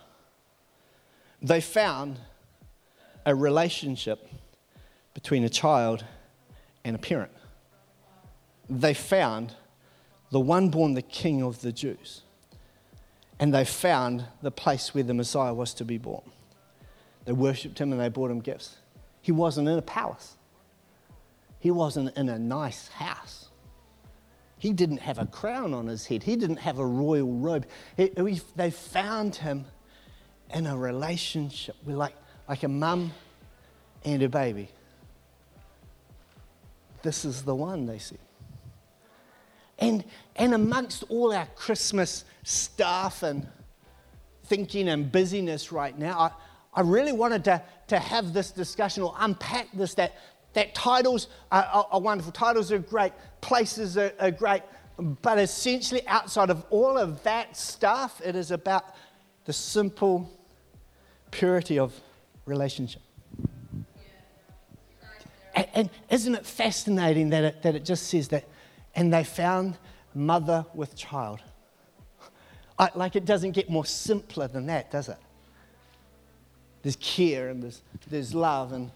They 1.41 1.61
found 1.61 2.19
a 3.25 3.35
relationship 3.35 4.27
between 5.13 5.43
a 5.43 5.49
child 5.49 6.05
and 6.83 6.95
a 6.95 6.99
parent. 6.99 7.31
They 8.69 8.93
found 8.93 9.53
the 10.31 10.39
one 10.39 10.69
born 10.69 10.93
the 10.93 11.01
king 11.01 11.43
of 11.43 11.61
the 11.61 11.71
Jews. 11.71 12.21
And 13.39 13.53
they 13.53 13.65
found 13.65 14.25
the 14.41 14.51
place 14.51 14.93
where 14.93 15.03
the 15.03 15.13
Messiah 15.13 15.53
was 15.53 15.73
to 15.75 15.85
be 15.85 15.97
born. 15.97 16.23
They 17.25 17.33
worshipped 17.33 17.79
him 17.79 17.91
and 17.91 17.99
they 17.99 18.09
brought 18.09 18.31
him 18.31 18.39
gifts. 18.39 18.77
He 19.21 19.31
wasn't 19.31 19.67
in 19.67 19.77
a 19.77 19.81
palace, 19.81 20.35
he 21.59 21.71
wasn't 21.71 22.15
in 22.17 22.29
a 22.29 22.39
nice 22.39 22.87
house. 22.89 23.49
He 24.57 24.73
didn't 24.73 24.99
have 24.99 25.17
a 25.17 25.25
crown 25.25 25.73
on 25.73 25.87
his 25.87 26.05
head, 26.05 26.23
he 26.23 26.35
didn't 26.35 26.57
have 26.57 26.77
a 26.77 26.85
royal 26.85 27.33
robe. 27.33 27.65
they 27.97 28.71
found 28.71 29.35
him 29.35 29.65
in 30.53 30.67
a 30.67 30.77
relationship 30.77 31.75
with 31.85 31.95
like, 31.95 32.15
like 32.47 32.63
a 32.63 32.67
mum 32.67 33.11
and 34.03 34.21
a 34.21 34.29
baby. 34.29 34.69
This 37.03 37.25
is 37.25 37.43
the 37.43 37.55
one, 37.55 37.85
they 37.85 37.97
said. 37.97 38.19
And, 39.79 40.03
and 40.35 40.53
amongst 40.53 41.03
all 41.09 41.33
our 41.33 41.47
Christmas 41.55 42.23
stuff 42.43 43.23
and 43.23 43.47
thinking 44.45 44.89
and 44.89 45.11
busyness 45.11 45.71
right 45.71 45.97
now, 45.97 46.19
I, 46.19 46.31
I 46.73 46.81
really 46.81 47.13
wanted 47.13 47.43
to, 47.45 47.61
to 47.87 47.99
have 47.99 48.33
this 48.33 48.51
discussion 48.51 49.01
or 49.01 49.15
unpack 49.17 49.67
this 49.73 49.95
that, 49.95 50.13
that 50.53 50.75
titles 50.75 51.27
are, 51.51 51.63
are, 51.63 51.87
are 51.91 51.99
wonderful, 51.99 52.31
titles 52.31 52.71
are 52.71 52.79
great, 52.79 53.13
places 53.41 53.97
are, 53.97 54.13
are 54.19 54.31
great, 54.31 54.61
but 54.97 55.39
essentially, 55.39 56.07
outside 56.07 56.49
of 56.51 56.63
all 56.69 56.97
of 56.97 57.23
that 57.23 57.57
stuff, 57.57 58.21
it 58.23 58.35
is 58.35 58.51
about 58.51 58.85
the 59.45 59.53
simple 59.53 60.29
purity 61.31 61.79
of 61.79 61.93
relationship. 62.45 63.01
And, 65.53 65.67
and, 65.73 65.89
isn't 66.09 66.33
it 66.33 66.45
fascinating 66.45 67.29
that 67.31 67.43
it, 67.43 67.61
that 67.63 67.75
it 67.75 67.83
just 67.83 68.07
says 68.07 68.29
that, 68.29 68.45
and 68.95 69.13
they 69.13 69.23
found 69.23 69.77
mother 70.13 70.65
with 70.73 70.95
child? 70.95 71.41
I, 72.79 72.89
like 72.95 73.15
it 73.15 73.25
doesn't 73.25 73.51
get 73.51 73.69
more 73.69 73.85
simpler 73.85 74.47
than 74.47 74.65
that, 74.67 74.91
does 74.91 75.09
it? 75.09 75.17
There's 76.83 76.95
care 76.95 77.49
and 77.49 77.61
there's, 77.61 77.81
there's 78.09 78.33
love. 78.33 78.71
And, 78.71 78.91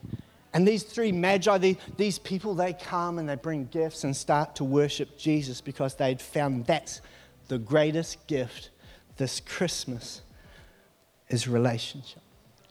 and 0.53 0.67
these 0.67 0.83
three 0.83 1.11
magi, 1.11 1.57
they, 1.57 1.77
these 1.97 2.17
people, 2.17 2.55
they 2.55 2.73
come 2.73 3.19
and 3.19 3.27
they 3.27 3.35
bring 3.35 3.65
gifts 3.65 4.03
and 4.03 4.15
start 4.15 4.55
to 4.55 4.63
worship 4.63 5.17
Jesus 5.17 5.61
because 5.61 5.95
they'd 5.95 6.21
found 6.21 6.65
that's 6.65 7.01
the 7.47 7.57
greatest 7.57 8.25
gift 8.27 8.69
this 9.17 9.39
Christmas 9.39 10.21
is 11.29 11.47
relationship. 11.47 12.21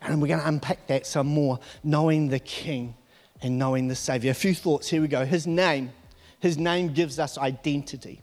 And 0.04 0.20
we're 0.20 0.28
going 0.28 0.40
to 0.40 0.48
unpack 0.48 0.86
that 0.88 1.06
some 1.06 1.26
more, 1.26 1.58
knowing 1.82 2.28
the 2.28 2.38
King 2.38 2.94
and 3.42 3.58
knowing 3.58 3.88
the 3.88 3.96
Savior. 3.96 4.30
A 4.30 4.34
few 4.34 4.54
thoughts. 4.54 4.88
Here 4.88 5.00
we 5.00 5.08
go. 5.08 5.24
His 5.24 5.46
name, 5.46 5.92
his 6.40 6.58
name 6.58 6.92
gives 6.92 7.18
us 7.18 7.38
identity. 7.38 8.22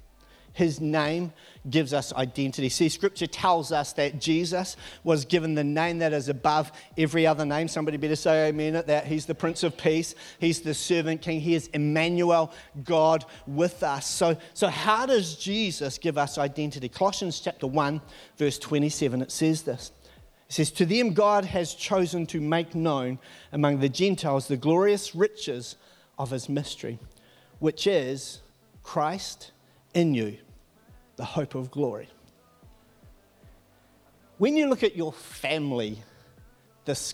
His 0.54 0.82
name 0.82 1.32
gives 1.70 1.94
us 1.94 2.12
identity. 2.14 2.68
See, 2.68 2.90
scripture 2.90 3.28
tells 3.28 3.72
us 3.72 3.94
that 3.94 4.20
Jesus 4.20 4.76
was 5.04 5.24
given 5.24 5.56
the 5.56 5.64
name 5.64 6.00
that 6.00 6.12
is 6.12 6.28
above 6.28 6.72
every 6.98 7.26
other 7.26 7.46
name. 7.46 7.68
Somebody 7.68 7.98
better 7.98 8.18
say 8.18 8.50
amen 8.50 8.76
at 8.76 8.88
that. 8.88 9.06
He's 9.06 9.26
the 9.26 9.36
Prince 9.36 9.64
of 9.64 9.78
Peace, 9.78 10.14
He's 10.40 10.60
the 10.62 10.74
servant 10.74 11.22
king, 11.22 11.40
He 11.40 11.56
is 11.56 11.68
Emmanuel, 11.68 12.52
God 12.84 13.26
with 13.48 13.82
us. 13.82 14.06
So, 14.06 14.36
so 14.54 14.68
how 14.68 15.06
does 15.06 15.36
Jesus 15.36 15.98
give 15.98 16.18
us 16.18 16.38
identity? 16.38 16.90
Colossians 16.90 17.40
chapter 17.40 17.68
1, 17.68 18.02
verse 18.36 18.60
27, 18.60 19.22
it 19.22 19.32
says 19.32 19.62
this. 19.64 19.92
It 20.52 20.56
says, 20.56 20.72
To 20.72 20.86
them 20.86 21.14
God 21.14 21.46
has 21.46 21.74
chosen 21.74 22.26
to 22.26 22.42
make 22.42 22.76
known 22.76 23.20
among 23.54 23.80
the 23.80 23.88
Gentiles 23.88 24.50
the 24.50 24.58
glorious 24.58 25.16
riches 25.16 25.78
of 26.20 26.32
his 26.32 26.50
mystery, 26.50 27.00
which 27.60 27.88
is 27.88 28.42
Christ 28.84 29.54
in 29.94 30.14
you, 30.14 30.38
the 31.16 31.24
hope 31.24 31.56
of 31.56 31.72
glory. 31.72 32.10
When 34.40 34.58
you 34.58 34.68
look 34.68 34.84
at 34.84 34.94
your 34.94 35.14
family 35.14 36.00
this 36.84 37.14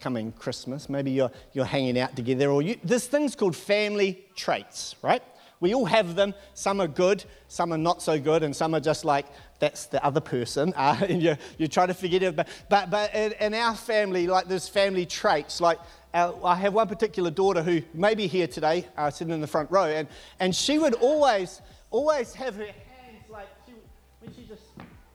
coming 0.00 0.32
Christmas, 0.32 0.88
maybe 0.88 1.10
you're, 1.10 1.30
you're 1.52 1.66
hanging 1.66 1.98
out 1.98 2.16
together, 2.16 2.50
or 2.50 2.62
you, 2.62 2.76
there's 2.82 3.04
things 3.04 3.36
called 3.36 3.56
family 3.56 4.24
traits, 4.34 4.96
right? 5.02 5.22
We 5.60 5.74
all 5.74 5.84
have 5.84 6.14
them. 6.14 6.32
Some 6.54 6.80
are 6.80 6.88
good, 6.88 7.24
some 7.46 7.74
are 7.74 7.78
not 7.78 8.00
so 8.00 8.18
good, 8.18 8.42
and 8.42 8.56
some 8.56 8.74
are 8.74 8.80
just 8.80 9.04
like, 9.04 9.26
that's 9.60 9.86
the 9.86 10.04
other 10.04 10.20
person. 10.20 10.74
Uh, 10.80 10.96
and 11.08 11.22
you, 11.22 11.36
you 11.58 11.68
try 11.68 11.84
to 11.84 11.92
forget 11.92 12.22
it. 12.22 12.34
But, 12.34 12.48
but, 12.70 12.90
but 12.90 13.14
in, 13.14 13.32
in 13.32 13.54
our 13.54 13.76
family, 13.76 14.26
like 14.26 14.48
there's 14.48 14.66
family 14.66 15.04
traits. 15.04 15.60
Like 15.60 15.78
our, 16.14 16.34
I 16.42 16.54
have 16.54 16.72
one 16.72 16.88
particular 16.88 17.30
daughter 17.30 17.62
who 17.62 17.82
may 17.92 18.14
be 18.14 18.26
here 18.26 18.46
today, 18.46 18.86
uh, 18.96 19.10
sitting 19.10 19.34
in 19.34 19.42
the 19.42 19.46
front 19.46 19.70
row, 19.70 19.84
and, 19.84 20.08
and 20.40 20.56
she 20.56 20.78
would 20.78 20.94
always 20.94 21.60
always 21.90 22.32
have 22.34 22.54
her 22.56 22.64
hands 22.64 23.24
like, 23.28 23.48
she, 23.66 23.72
when 24.20 24.34
she 24.34 24.42
just, 24.48 24.62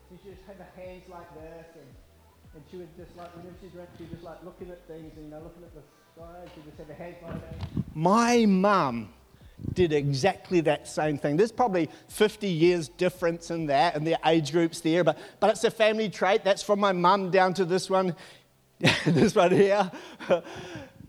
she 0.09 0.29
just 0.29 0.41
have 0.47 0.57
her 0.57 0.67
hands 0.75 1.03
like 1.09 1.33
this, 1.35 1.65
and, 1.75 1.89
and 2.53 2.63
she 2.69 2.77
would 2.77 2.95
just 2.97 3.15
like, 3.17 3.35
whenever 3.35 3.55
she's 3.61 3.75
around, 3.75 3.87
she'd 3.97 4.11
just 4.11 4.23
like 4.23 4.43
looking 4.43 4.69
at 4.69 4.85
things, 4.87 5.11
and, 5.15 5.25
you 5.25 5.31
know, 5.31 5.41
looking 5.41 5.63
at 5.63 5.73
the 5.73 5.81
sky, 6.15 6.51
she'd 6.53 6.65
just 6.65 6.77
have 6.77 6.87
her 6.87 6.93
hands 6.93 7.15
like 7.23 7.33
that. 7.33 7.95
My 7.95 8.45
mum 8.45 9.13
did 9.73 9.93
exactly 9.93 10.61
that 10.61 10.87
same 10.87 11.17
thing. 11.17 11.37
There's 11.37 11.51
probably 11.51 11.89
50 12.09 12.47
years 12.47 12.89
difference 12.89 13.51
in 13.51 13.67
that 13.67 13.95
and 13.95 14.05
their 14.05 14.17
age 14.25 14.51
groups 14.51 14.81
there, 14.81 15.03
but, 15.03 15.17
but 15.39 15.49
it's 15.51 15.63
a 15.63 15.71
family 15.71 16.09
trait. 16.09 16.43
That's 16.43 16.63
from 16.63 16.79
my 16.79 16.91
mum 16.91 17.31
down 17.31 17.53
to 17.55 17.65
this 17.65 17.89
one, 17.89 18.15
this 19.05 19.35
one 19.35 19.51
here. 19.51 19.91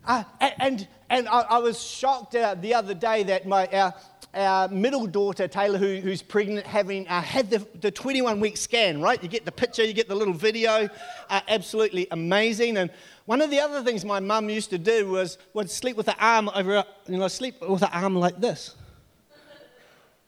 Uh, 0.08 0.22
and 0.60 0.86
and 1.10 1.28
I, 1.28 1.40
I, 1.40 1.58
was 1.58 1.82
shocked 1.82 2.36
uh, 2.36 2.54
the 2.54 2.74
other 2.74 2.94
day 2.94 3.24
that 3.24 3.46
my, 3.46 3.66
our, 3.66 3.92
our 4.36 4.68
middle 4.68 5.06
daughter, 5.06 5.48
Taylor, 5.48 5.78
who, 5.78 5.96
who's 5.96 6.22
pregnant, 6.22 6.66
having 6.66 7.08
uh, 7.08 7.20
had 7.22 7.50
the, 7.50 7.66
the 7.80 7.90
21 7.90 8.38
week 8.40 8.56
scan, 8.56 9.00
right? 9.00 9.20
You 9.22 9.28
get 9.28 9.44
the 9.44 9.52
picture, 9.52 9.84
you 9.84 9.92
get 9.92 10.08
the 10.08 10.14
little 10.14 10.34
video. 10.34 10.88
Uh, 11.28 11.40
absolutely 11.48 12.06
amazing. 12.10 12.76
And 12.76 12.90
one 13.24 13.40
of 13.40 13.50
the 13.50 13.60
other 13.60 13.82
things 13.82 14.04
my 14.04 14.20
mum 14.20 14.48
used 14.48 14.70
to 14.70 14.78
do 14.78 15.08
was 15.08 15.38
would 15.54 15.70
sleep 15.70 15.96
with 15.96 16.06
her 16.06 16.16
arm 16.20 16.50
over, 16.54 16.84
you 17.08 17.18
know, 17.18 17.28
sleep 17.28 17.60
with 17.60 17.80
her 17.80 17.90
arm 17.92 18.14
like 18.14 18.40
this. 18.40 18.76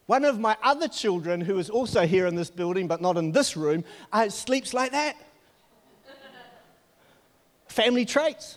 One 0.07 0.25
of 0.25 0.41
my 0.41 0.57
other 0.63 0.89
children, 0.89 1.43
who 1.43 1.59
is 1.59 1.69
also 1.69 2.07
here 2.07 2.27
in 2.27 2.35
this 2.35 2.49
building 2.49 2.89
but 2.89 3.03
not 3.03 3.19
in 3.19 3.31
this 3.31 3.57
room, 3.57 3.85
uh, 4.11 4.31
sleeps 4.31 4.73
like 4.73 4.93
that. 4.93 5.17
Family 7.69 8.07
traits. 8.07 8.57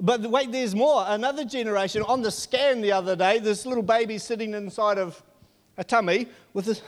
But 0.00 0.22
wait, 0.22 0.52
there's 0.52 0.74
more. 0.74 1.04
Another 1.06 1.44
generation 1.44 2.02
on 2.02 2.22
the 2.22 2.30
scan 2.30 2.80
the 2.80 2.92
other 2.92 3.16
day, 3.16 3.38
this 3.38 3.66
little 3.66 3.82
baby 3.82 4.18
sitting 4.18 4.54
inside 4.54 4.98
of 4.98 5.22
a 5.76 5.84
tummy 5.84 6.28
with 6.52 6.66
this 6.66 6.82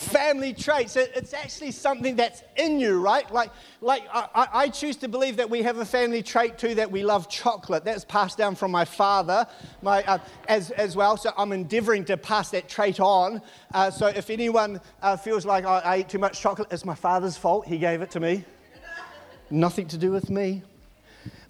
family 0.00 0.54
traits. 0.54 0.96
It's 0.96 1.34
actually 1.34 1.72
something 1.72 2.16
that's 2.16 2.42
in 2.56 2.80
you, 2.80 3.00
right? 3.00 3.30
Like, 3.30 3.50
like 3.82 4.02
I, 4.12 4.48
I, 4.52 4.68
choose 4.68 4.96
to 4.96 5.08
believe 5.08 5.36
that 5.36 5.50
we 5.50 5.62
have 5.62 5.76
a 5.78 5.84
family 5.84 6.22
trait 6.22 6.56
too 6.56 6.74
that 6.76 6.90
we 6.90 7.04
love 7.04 7.28
chocolate. 7.28 7.84
That's 7.84 8.04
passed 8.06 8.38
down 8.38 8.54
from 8.54 8.70
my 8.70 8.86
father 8.86 9.46
my, 9.82 10.02
uh, 10.04 10.18
as, 10.48 10.70
as 10.72 10.96
well. 10.96 11.18
So 11.18 11.32
I'm 11.36 11.52
endeavoring 11.52 12.06
to 12.06 12.16
pass 12.16 12.50
that 12.50 12.66
trait 12.66 12.98
on. 12.98 13.42
Uh, 13.74 13.90
so 13.90 14.06
if 14.06 14.30
anyone 14.30 14.80
uh, 15.02 15.18
feels 15.18 15.44
like 15.44 15.66
I, 15.66 15.80
I 15.80 15.94
ate 15.96 16.08
too 16.08 16.18
much 16.18 16.40
chocolate, 16.40 16.68
it's 16.72 16.86
my 16.86 16.94
father's 16.94 17.36
fault. 17.36 17.66
He 17.66 17.76
gave 17.76 18.00
it 18.00 18.10
to 18.12 18.20
me. 18.20 18.44
Nothing 19.50 19.88
to 19.88 19.98
do 19.98 20.10
with 20.10 20.30
me. 20.30 20.62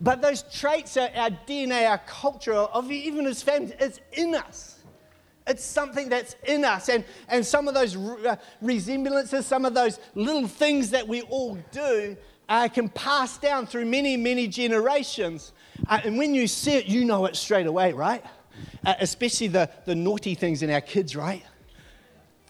But 0.00 0.23
those 0.23 0.42
traits 0.42 0.97
are 0.97 1.11
our 1.14 1.30
DNA, 1.30 1.88
our 1.88 1.99
culture, 1.99 2.54
of 2.54 2.90
even 2.90 3.26
as 3.26 3.42
families, 3.42 3.75
it's 3.78 4.00
in 4.12 4.35
us. 4.35 4.80
It's 5.47 5.64
something 5.64 6.09
that's 6.09 6.37
in 6.47 6.64
us. 6.64 6.88
And, 6.88 7.04
and 7.28 7.45
some 7.45 7.69
of 7.69 7.75
those 7.75 7.97
uh, 7.97 8.37
resemblances, 8.61 9.47
some 9.47 9.64
of 9.64 9.75
those 9.75 9.99
little 10.14 10.47
things 10.47 10.90
that 10.90 11.07
we 11.07 11.23
all 11.23 11.59
do 11.73 12.16
uh, 12.49 12.69
can 12.69 12.88
pass 12.88 13.38
down 13.38 13.66
through 13.66 13.85
many, 13.85 14.16
many 14.16 14.49
generations. 14.49 15.52
Uh, 15.87 16.00
and 16.04 16.19
when 16.19 16.35
you 16.35 16.47
see 16.47 16.73
it, 16.73 16.87
you 16.87 17.04
know 17.04 17.26
it 17.26 17.37
straight 17.37 17.66
away, 17.66 17.92
right? 17.92 18.25
Uh, 18.85 18.95
especially 19.00 19.49
the, 19.49 19.69
the 19.87 19.95
naughty 19.95 20.35
things 20.35 20.62
in 20.62 20.71
our 20.71 20.80
kids, 20.80 21.14
right? 21.14 21.45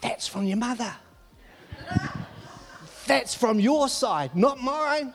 That's 0.00 0.26
from 0.26 0.44
your 0.44 0.56
mother. 0.56 0.92
That's 3.06 3.34
from 3.34 3.60
your 3.60 3.88
side, 3.88 4.36
not 4.36 4.60
mine. 4.60 5.12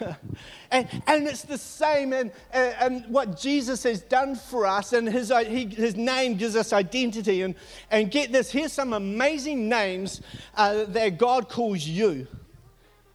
and, 0.70 0.88
and 1.06 1.26
it's 1.26 1.42
the 1.42 1.58
same 1.58 2.12
and, 2.12 2.32
and 2.52 3.04
what 3.06 3.38
Jesus 3.38 3.82
has 3.82 4.02
done 4.02 4.34
for 4.34 4.66
us, 4.66 4.92
and 4.92 5.08
his, 5.08 5.30
uh, 5.30 5.44
he, 5.44 5.66
his 5.66 5.96
name 5.96 6.36
gives 6.36 6.56
us 6.56 6.72
identity. 6.72 7.42
And, 7.42 7.54
and 7.90 8.10
get 8.10 8.32
this 8.32 8.50
here's 8.50 8.72
some 8.72 8.92
amazing 8.92 9.68
names 9.68 10.20
uh, 10.56 10.84
that 10.84 11.18
God 11.18 11.48
calls 11.48 11.86
you. 11.86 12.26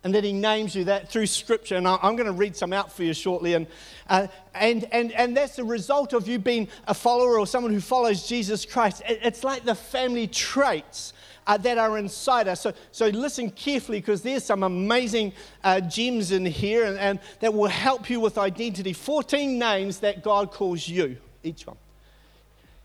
And 0.03 0.13
that 0.13 0.23
he 0.23 0.33
names 0.33 0.75
you 0.75 0.83
that 0.83 1.09
through 1.09 1.25
scripture. 1.25 1.77
And 1.77 1.87
I'm 1.87 2.15
going 2.15 2.27
to 2.27 2.31
read 2.31 2.55
some 2.55 2.71
out 2.73 2.91
for 2.91 3.01
you 3.01 3.11
shortly. 3.11 3.55
And, 3.55 3.65
uh, 4.07 4.27
and, 4.53 4.87
and, 4.91 5.11
and 5.13 5.35
that's 5.35 5.55
the 5.55 5.63
result 5.63 6.13
of 6.13 6.27
you 6.27 6.37
being 6.37 6.67
a 6.87 6.93
follower 6.93 7.39
or 7.39 7.47
someone 7.47 7.73
who 7.73 7.81
follows 7.81 8.27
Jesus 8.27 8.67
Christ. 8.67 9.01
It's 9.07 9.43
like 9.43 9.65
the 9.65 9.73
family 9.73 10.27
traits 10.27 11.13
uh, 11.47 11.57
that 11.57 11.77
are 11.77 11.97
inside 11.97 12.47
us. 12.47 12.61
So, 12.61 12.73
so 12.91 13.07
listen 13.07 13.49
carefully 13.51 13.99
because 13.99 14.21
there's 14.21 14.43
some 14.43 14.63
amazing 14.63 15.33
uh, 15.63 15.81
gems 15.81 16.31
in 16.31 16.45
here 16.45 16.85
and, 16.85 16.97
and 16.97 17.19
that 17.39 17.53
will 17.53 17.69
help 17.69 18.09
you 18.09 18.19
with 18.19 18.37
identity. 18.37 18.93
14 18.93 19.57
names 19.57 19.99
that 19.99 20.23
God 20.23 20.51
calls 20.51 20.87
you, 20.87 21.17
each 21.43 21.67
one. 21.67 21.77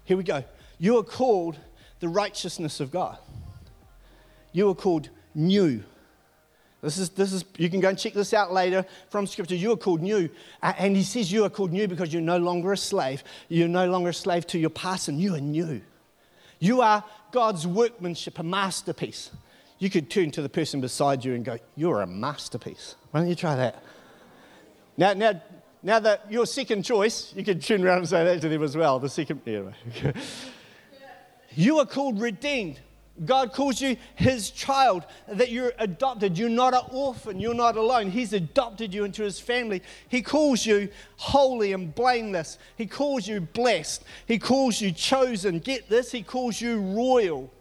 Here 0.05 0.17
we 0.17 0.25
go. 0.25 0.45
You 0.79 0.99
are 0.99 1.05
called 1.05 1.59
the 2.01 2.09
righteousness 2.09 2.81
of 2.81 2.91
God. 2.91 3.19
You 4.53 4.69
are 4.71 4.75
called 4.75 5.09
new. 5.35 5.83
This 6.83 6.97
is, 6.97 7.11
this 7.11 7.33
is, 7.33 7.45
you 7.59 7.69
can 7.69 7.81
go 7.81 7.91
and 7.91 7.99
check 7.99 8.15
this 8.15 8.33
out 8.33 8.53
later 8.53 8.87
from 9.11 9.27
Scripture. 9.27 9.55
You 9.55 9.73
are 9.73 9.77
called 9.77 10.01
new. 10.01 10.31
And 10.63 10.97
he 10.97 11.03
says 11.03 11.31
you 11.31 11.45
are 11.45 11.51
called 11.51 11.73
new 11.73 11.87
because 11.87 12.13
you're 12.13 12.23
no 12.23 12.39
longer 12.39 12.73
a 12.73 12.77
slave. 12.77 13.23
You're 13.49 13.69
no 13.69 13.87
longer 13.87 14.11
a 14.11 14.15
slave 14.15 14.47
to 14.49 14.59
your 14.59 14.71
past, 14.71 15.09
and 15.09 15.21
you 15.21 15.35
are 15.35 15.41
new. 15.41 15.83
You 16.59 16.81
are 16.81 17.05
God's 17.33 17.67
workmanship, 17.67 18.39
a 18.39 18.43
masterpiece. 18.43 19.31
You 19.79 19.91
could 19.91 20.11
turn 20.11 20.31
to 20.33 20.43
the 20.43 20.49
person 20.49 20.81
beside 20.81 21.25
you 21.25 21.35
and 21.35 21.45
go, 21.45 21.59
You're 21.77 22.03
a 22.03 22.07
masterpiece. 22.07 22.97
Why 23.11 23.21
don't 23.21 23.29
you 23.29 23.35
try 23.35 23.57
that? 23.57 23.83
Now, 24.97 25.15
now, 25.15 25.41
now 25.83 26.01
that 26.01 26.31
your 26.31 26.45
second 26.47 26.83
choice, 26.83 27.33
you 27.35 27.43
could 27.43 27.63
turn 27.63 27.85
around 27.85 27.99
and 27.99 28.09
say 28.09 28.25
that 28.25 28.41
to 28.43 28.49
them 28.49 28.63
as 28.63 28.77
well. 28.77 28.99
The 28.99 29.09
second, 29.09 29.41
you 31.55 31.79
are 31.79 31.87
called 31.87 32.21
redeemed. 32.21 32.81
God 33.25 33.53
calls 33.53 33.81
you 33.81 33.97
his 34.15 34.51
child, 34.51 35.05
that 35.29 35.51
you're 35.51 35.73
adopted. 35.79 36.39
You're 36.39 36.49
not 36.49 36.73
an 36.73 36.83
orphan. 36.91 37.39
You're 37.39 37.55
not 37.55 37.77
alone. 37.77 38.11
He's 38.11 38.33
adopted 38.33 38.95
you 38.95 39.05
into 39.05 39.23
his 39.23 39.39
family. 39.39 39.83
He 40.09 40.23
calls 40.23 40.65
you 40.65 40.89
holy 41.17 41.73
and 41.73 41.95
blameless. 41.95 42.59
He 42.77 42.87
calls 42.87 43.29
you 43.29 43.43
blessed. 43.43 44.05
He 44.27 44.39
calls 44.39 44.81
you 44.81 44.93
chosen. 44.93 45.59
Get 45.59 45.89
this, 45.89 46.13
he 46.13 46.23
calls 46.23 46.61
you 46.61 46.81
royal. 46.81 47.53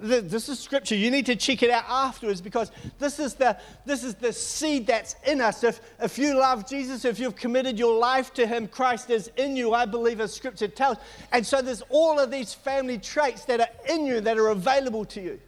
This 0.00 0.48
is 0.48 0.60
scripture. 0.60 0.94
You 0.94 1.10
need 1.10 1.26
to 1.26 1.34
check 1.34 1.64
it 1.64 1.70
out 1.70 1.84
afterwards 1.88 2.40
because 2.40 2.70
this 3.00 3.18
is 3.18 3.34
the, 3.34 3.58
this 3.84 4.04
is 4.04 4.14
the 4.14 4.32
seed 4.32 4.86
that's 4.86 5.16
in 5.26 5.40
us. 5.40 5.64
If, 5.64 5.80
if 6.00 6.18
you 6.18 6.38
love 6.38 6.68
Jesus, 6.68 7.04
if 7.04 7.18
you've 7.18 7.34
committed 7.34 7.78
your 7.78 7.98
life 7.98 8.32
to 8.34 8.46
Him, 8.46 8.68
Christ 8.68 9.10
is 9.10 9.28
in 9.36 9.56
you, 9.56 9.74
I 9.74 9.86
believe 9.86 10.20
as 10.20 10.32
scripture 10.32 10.68
tells. 10.68 10.98
And 11.32 11.44
so 11.44 11.60
there's 11.60 11.82
all 11.88 12.20
of 12.20 12.30
these 12.30 12.54
family 12.54 12.98
traits 12.98 13.44
that 13.46 13.60
are 13.60 13.68
in 13.88 14.06
you 14.06 14.20
that 14.20 14.38
are 14.38 14.48
available 14.48 15.04
to 15.06 15.20
you 15.20 15.40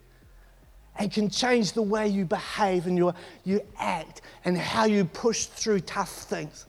and 0.99 1.13
can 1.13 1.31
change 1.31 1.73
the 1.73 1.83
way 1.83 2.09
you 2.09 2.25
behave 2.25 2.89
and 2.89 2.99
your, 2.99 3.15
you 3.45 3.61
act 3.79 4.23
and 4.45 4.59
how 4.59 4.85
you 4.85 5.05
push 5.05 5.47
through 5.47 5.81
tough 5.81 6.11
things 6.11 6.67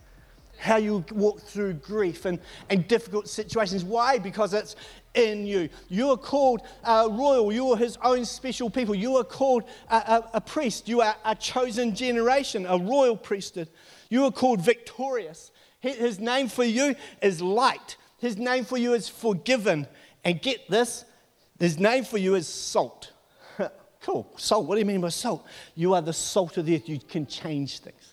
how 0.62 0.78
you 0.78 1.04
walk 1.14 1.42
through 1.42 1.74
grief 1.74 2.26
and, 2.26 2.40
and 2.70 2.88
difficult 2.88 3.28
situations. 3.28 3.84
Why? 3.84 4.20
Because 4.20 4.54
it's 4.54 4.76
in 5.16 5.48
you. 5.48 5.70
You 5.90 6.12
are 6.12 6.18
called 6.18 6.62
uh, 6.84 7.10
royal. 7.12 7.52
You 7.52 7.72
are 7.72 7.78
his 7.78 7.98
own 8.04 8.26
special 8.26 8.70
people. 8.70 8.94
You 8.94 9.18
are 9.18 9.24
called 9.24 9.64
a, 9.90 9.96
a, 9.96 10.30
a 10.36 10.42
priest. 10.42 10.88
You 10.88 11.02
are 11.02 11.16
a 11.26 11.34
chosen 11.34 11.96
generation, 11.96 12.68
a 12.68 12.78
royal 12.78 13.18
priesthood. 13.18 13.70
You 14.10 14.26
are 14.26 14.32
called 14.32 14.62
victorious. 14.62 15.52
His 15.80 16.20
name 16.20 16.48
for 16.48 16.64
you 16.64 16.96
is 17.24 17.42
light. 17.42 17.98
His 18.20 18.38
name 18.38 18.64
for 18.64 18.78
you 18.78 18.94
is 18.94 19.10
forgiven. 19.10 19.88
And 20.24 20.40
get 20.40 20.70
this 20.70 21.06
his 21.60 21.80
name 21.80 22.04
for 22.04 22.18
you 22.18 22.36
is 22.36 22.48
salt. 22.48 23.12
cool. 24.02 24.32
Salt. 24.38 24.68
What 24.68 24.76
do 24.76 24.80
you 24.80 24.86
mean 24.86 25.02
by 25.02 25.10
salt? 25.10 25.46
You 25.76 25.96
are 25.96 26.02
the 26.02 26.14
salt 26.14 26.58
of 26.58 26.66
the 26.68 26.76
earth. 26.76 26.88
You 26.88 27.00
can 27.00 27.26
change 27.26 27.80
things 27.80 28.11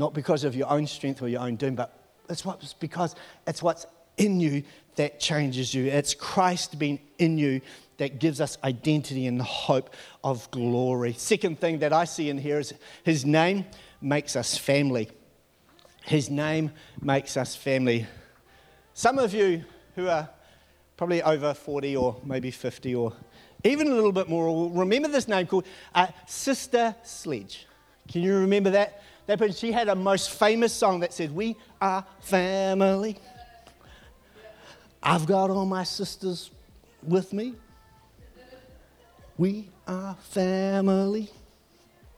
not 0.00 0.14
because 0.14 0.44
of 0.44 0.56
your 0.56 0.68
own 0.70 0.86
strength 0.86 1.20
or 1.20 1.28
your 1.28 1.42
own 1.42 1.56
doing, 1.56 1.74
but 1.74 1.94
it's 2.30 2.42
what's 2.42 2.72
because 2.72 3.14
it's 3.46 3.62
what's 3.62 3.84
in 4.16 4.40
you 4.40 4.62
that 4.96 5.20
changes 5.20 5.74
you. 5.74 5.84
It's 5.84 6.14
Christ 6.14 6.78
being 6.78 6.98
in 7.18 7.36
you 7.36 7.60
that 7.98 8.18
gives 8.18 8.40
us 8.40 8.56
identity 8.64 9.26
and 9.26 9.42
hope 9.42 9.94
of 10.24 10.50
glory. 10.50 11.12
Second 11.12 11.60
thing 11.60 11.80
that 11.80 11.92
I 11.92 12.06
see 12.06 12.30
in 12.30 12.38
here 12.38 12.58
is 12.58 12.72
his 13.04 13.26
name 13.26 13.66
makes 14.00 14.36
us 14.36 14.56
family. 14.56 15.10
His 16.06 16.30
name 16.30 16.72
makes 17.02 17.36
us 17.36 17.54
family. 17.54 18.06
Some 18.94 19.18
of 19.18 19.34
you 19.34 19.64
who 19.96 20.08
are 20.08 20.30
probably 20.96 21.22
over 21.22 21.52
40 21.52 21.96
or 21.96 22.16
maybe 22.24 22.50
50 22.50 22.94
or 22.94 23.12
even 23.64 23.86
a 23.86 23.94
little 23.94 24.12
bit 24.12 24.30
more 24.30 24.46
will 24.46 24.70
remember 24.70 25.08
this 25.08 25.28
name 25.28 25.46
called 25.46 25.66
uh, 25.94 26.06
Sister 26.26 26.96
Sledge. 27.04 27.66
Can 28.08 28.22
you 28.22 28.34
remember 28.38 28.70
that? 28.70 29.02
That 29.30 29.38
person, 29.38 29.54
she 29.54 29.70
had 29.70 29.88
a 29.88 29.94
most 29.94 30.32
famous 30.32 30.72
song 30.72 30.98
that 30.98 31.12
said, 31.12 31.30
We 31.30 31.56
are 31.80 32.04
family. 32.18 33.16
I've 35.00 35.24
got 35.24 35.50
all 35.50 35.66
my 35.66 35.84
sisters 35.84 36.50
with 37.00 37.32
me. 37.32 37.54
We 39.38 39.68
are 39.86 40.16
family. 40.16 41.30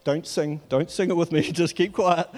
Don't 0.05 0.27
sing, 0.27 0.62
don't 0.70 0.90
sing 0.90 1.11
it 1.11 1.16
with 1.16 1.33
me, 1.33 1.42
just 1.53 1.77
keep 1.77 1.92
quiet. 1.92 2.31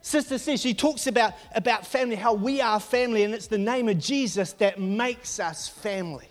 Sister 0.00 0.36
says 0.36 0.60
she 0.60 0.74
talks 0.74 1.06
about, 1.06 1.34
about 1.54 1.86
family, 1.86 2.16
how 2.16 2.34
we 2.34 2.60
are 2.60 2.80
family, 2.80 3.22
and 3.22 3.32
it's 3.32 3.46
the 3.46 3.56
name 3.56 3.88
of 3.88 4.00
Jesus 4.00 4.52
that 4.54 4.80
makes 4.80 5.38
us 5.38 5.68
family. 5.68 6.28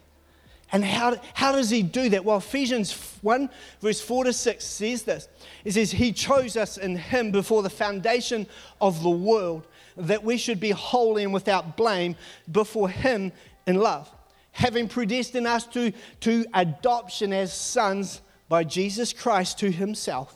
And 0.71 0.83
how, 0.83 1.15
how 1.33 1.53
does 1.53 1.69
he 1.69 1.81
do 1.81 2.09
that? 2.09 2.25
Well, 2.25 2.37
Ephesians 2.37 2.91
1, 3.21 3.49
verse 3.79 4.01
4 4.01 4.25
to 4.25 4.33
6 4.33 4.65
says 4.65 5.03
this 5.03 5.27
It 5.63 5.73
says, 5.73 5.91
He 5.91 6.11
chose 6.11 6.57
us 6.57 6.77
in 6.77 6.97
Him 6.97 7.31
before 7.31 7.63
the 7.63 7.69
foundation 7.69 8.47
of 8.81 9.01
the 9.01 9.09
world, 9.09 9.65
that 9.95 10.23
we 10.23 10.37
should 10.37 10.59
be 10.59 10.71
holy 10.71 11.23
and 11.23 11.33
without 11.33 11.77
blame 11.77 12.15
before 12.51 12.89
Him 12.89 13.31
in 13.65 13.77
love, 13.77 14.13
having 14.51 14.89
predestined 14.89 15.47
us 15.47 15.65
to, 15.67 15.93
to 16.21 16.45
adoption 16.53 17.31
as 17.31 17.53
sons 17.53 18.21
by 18.49 18.65
Jesus 18.65 19.13
Christ 19.13 19.59
to 19.59 19.71
Himself, 19.71 20.35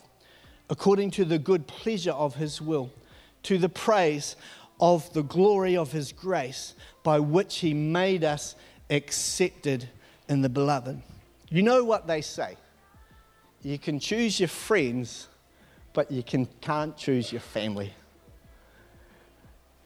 according 0.70 1.10
to 1.12 1.26
the 1.26 1.38
good 1.38 1.66
pleasure 1.66 2.12
of 2.12 2.36
His 2.36 2.60
will, 2.60 2.90
to 3.42 3.58
the 3.58 3.68
praise 3.68 4.36
of 4.80 5.12
the 5.12 5.22
glory 5.22 5.76
of 5.76 5.92
His 5.92 6.10
grace, 6.10 6.74
by 7.02 7.18
which 7.18 7.58
He 7.58 7.74
made 7.74 8.24
us 8.24 8.54
accepted 8.88 9.90
in 10.28 10.42
the 10.42 10.48
beloved. 10.48 11.00
You 11.50 11.62
know 11.62 11.84
what 11.84 12.06
they 12.06 12.20
say 12.20 12.56
you 13.62 13.78
can 13.78 14.00
choose 14.00 14.40
your 14.40 14.48
friends, 14.48 15.28
but 15.92 16.10
you 16.10 16.22
can, 16.22 16.46
can't 16.60 16.96
choose 16.96 17.30
your 17.30 17.40
family. 17.40 17.92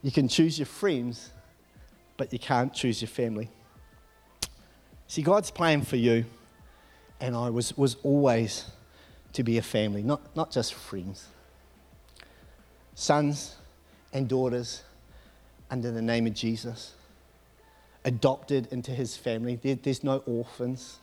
You 0.01 0.11
can 0.11 0.27
choose 0.27 0.57
your 0.57 0.65
friends, 0.65 1.31
but 2.15 2.33
you 2.33 2.39
can't 2.39 2.73
choose 2.73 3.01
your 3.01 3.09
family. 3.09 3.49
See, 5.07 5.21
God's 5.21 5.51
plan 5.51 5.83
for 5.83 5.95
you 5.95 6.25
and 7.19 7.35
I 7.35 7.49
was, 7.49 7.77
was 7.77 7.97
always 8.03 8.65
to 9.33 9.43
be 9.43 9.57
a 9.57 9.61
family, 9.61 10.01
not, 10.01 10.35
not 10.35 10.51
just 10.51 10.73
friends. 10.73 11.27
Sons 12.95 13.55
and 14.11 14.27
daughters 14.27 14.81
under 15.69 15.91
the 15.91 16.01
name 16.01 16.25
of 16.25 16.33
Jesus 16.33 16.93
adopted 18.07 18.69
into 18.71 18.91
his 18.91 19.17
family. 19.17 19.57
There, 19.57 19.75
there's 19.75 20.03
no 20.03 20.19
orphans 20.25 20.99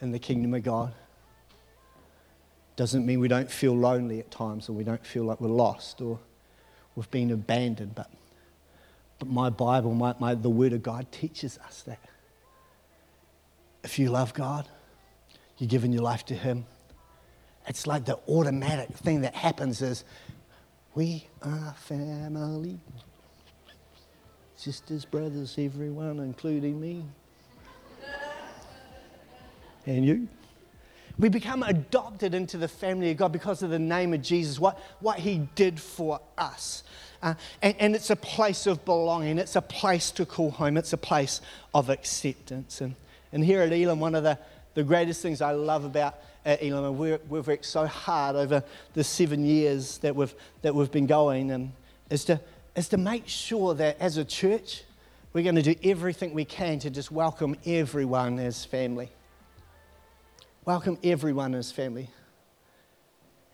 in 0.00 0.12
the 0.12 0.20
kingdom 0.20 0.54
of 0.54 0.62
God. 0.62 0.94
Doesn't 2.76 3.04
mean 3.04 3.18
we 3.18 3.26
don't 3.26 3.50
feel 3.50 3.76
lonely 3.76 4.20
at 4.20 4.30
times 4.30 4.68
or 4.68 4.72
we 4.72 4.84
don't 4.84 5.04
feel 5.04 5.24
like 5.24 5.40
we're 5.40 5.48
lost 5.48 6.00
or 6.00 6.20
we've 6.94 7.10
been 7.10 7.32
abandoned. 7.32 7.96
But, 7.96 8.08
but 9.18 9.28
my 9.28 9.50
Bible, 9.50 9.92
my, 9.94 10.14
my, 10.20 10.36
the 10.36 10.48
Word 10.48 10.72
of 10.72 10.82
God 10.82 11.10
teaches 11.10 11.58
us 11.66 11.82
that. 11.82 11.98
If 13.82 13.98
you 13.98 14.08
love 14.10 14.32
God, 14.32 14.68
you're 15.58 15.68
giving 15.68 15.92
your 15.92 16.02
life 16.02 16.24
to 16.26 16.34
Him. 16.34 16.66
It's 17.66 17.84
like 17.84 18.04
the 18.04 18.18
automatic 18.28 18.90
thing 18.90 19.22
that 19.22 19.34
happens 19.34 19.82
is 19.82 20.04
we 20.94 21.26
are 21.42 21.74
family. 21.80 22.78
Sisters, 24.58 25.04
brothers, 25.04 25.54
everyone, 25.56 26.18
including 26.18 26.80
me. 26.80 27.04
and 29.86 30.04
you. 30.04 30.26
We 31.16 31.28
become 31.28 31.62
adopted 31.62 32.34
into 32.34 32.58
the 32.58 32.66
family 32.66 33.12
of 33.12 33.18
God 33.18 33.30
because 33.30 33.62
of 33.62 33.70
the 33.70 33.78
name 33.78 34.12
of 34.14 34.20
Jesus, 34.20 34.58
what, 34.58 34.76
what 34.98 35.20
He 35.20 35.48
did 35.54 35.78
for 35.78 36.20
us. 36.36 36.82
Uh, 37.22 37.34
and, 37.62 37.76
and, 37.78 37.94
it's 37.94 38.10
a 38.10 38.16
place 38.16 38.66
of 38.66 38.84
belonging, 38.84 39.38
it's 39.38 39.54
a 39.54 39.62
place 39.62 40.10
to 40.10 40.26
call 40.26 40.50
home, 40.50 40.76
it's 40.76 40.92
a 40.92 40.98
place 40.98 41.40
of 41.72 41.88
acceptance. 41.88 42.80
And, 42.80 42.96
and 43.32 43.44
here 43.44 43.62
at 43.62 43.72
Elim, 43.72 44.00
one 44.00 44.16
of 44.16 44.24
the, 44.24 44.40
the 44.74 44.82
greatest 44.82 45.22
things 45.22 45.40
I 45.40 45.52
love 45.52 45.84
about 45.84 46.16
at 46.44 46.64
Elim, 46.64 46.84
and 46.84 46.98
we've, 46.98 47.20
we've 47.28 47.46
worked 47.46 47.64
so 47.64 47.86
hard 47.86 48.34
over 48.34 48.64
the 48.94 49.04
seven 49.04 49.44
years 49.44 49.98
that 49.98 50.16
we've, 50.16 50.34
that 50.62 50.74
we've 50.74 50.90
been 50.90 51.06
going, 51.06 51.52
and 51.52 51.70
is 52.10 52.24
to, 52.24 52.40
is 52.78 52.88
to 52.88 52.96
make 52.96 53.28
sure 53.28 53.74
that 53.74 54.00
as 54.00 54.16
a 54.16 54.24
church, 54.24 54.84
we're 55.32 55.44
going 55.44 55.56
to 55.56 55.62
do 55.62 55.74
everything 55.84 56.32
we 56.32 56.44
can 56.44 56.78
to 56.78 56.90
just 56.90 57.10
welcome 57.10 57.56
everyone 57.66 58.38
as 58.38 58.64
family 58.64 59.10
welcome 60.68 60.98
everyone 61.02 61.54
as 61.54 61.72
family. 61.72 62.10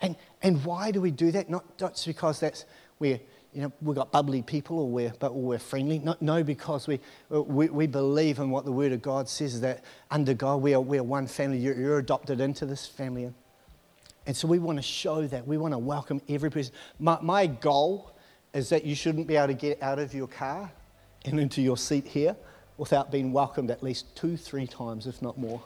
And, 0.00 0.16
and 0.42 0.64
why 0.64 0.90
do 0.90 1.00
we 1.00 1.12
do 1.12 1.30
that? 1.30 1.48
Not 1.48 1.78
just 1.78 2.08
because 2.08 2.40
that's 2.40 2.64
we're, 2.98 3.20
you 3.52 3.62
know, 3.62 3.72
we've 3.80 3.94
got 3.94 4.10
bubbly 4.10 4.42
people 4.42 4.80
or 4.80 4.88
we're, 4.88 5.12
but, 5.20 5.32
we're 5.32 5.60
friendly. 5.60 6.00
No, 6.00 6.16
no 6.20 6.42
because 6.42 6.88
we, 6.88 6.98
we, 7.28 7.68
we, 7.68 7.86
believe 7.86 8.40
in 8.40 8.50
what 8.50 8.64
the 8.64 8.72
Word 8.72 8.90
of 8.90 9.00
God 9.00 9.28
says, 9.28 9.60
that 9.60 9.84
under 10.10 10.34
God 10.34 10.60
we 10.60 10.74
are, 10.74 10.80
we 10.80 10.98
are 10.98 11.04
one 11.04 11.28
family. 11.28 11.58
You're, 11.58 11.76
you're 11.76 11.98
adopted 11.98 12.40
into 12.40 12.66
this 12.66 12.84
family. 12.84 13.32
And 14.26 14.36
so 14.36 14.48
we 14.48 14.58
want 14.58 14.78
to 14.78 14.82
show 14.82 15.24
that. 15.28 15.46
We 15.46 15.56
want 15.56 15.72
to 15.72 15.78
welcome 15.78 16.20
every 16.28 16.50
person. 16.50 16.74
My, 16.98 17.18
my 17.22 17.46
goal 17.46 18.12
is 18.54 18.68
that 18.68 18.84
you 18.84 18.94
shouldn't 18.94 19.26
be 19.26 19.36
able 19.36 19.48
to 19.48 19.54
get 19.54 19.82
out 19.82 19.98
of 19.98 20.14
your 20.14 20.28
car 20.28 20.70
and 21.24 21.40
into 21.40 21.60
your 21.60 21.76
seat 21.76 22.06
here 22.06 22.36
without 22.78 23.10
being 23.10 23.32
welcomed 23.32 23.70
at 23.70 23.82
least 23.82 24.14
two, 24.16 24.36
three 24.36 24.66
times, 24.66 25.06
if 25.06 25.20
not 25.20 25.36
more. 25.36 25.60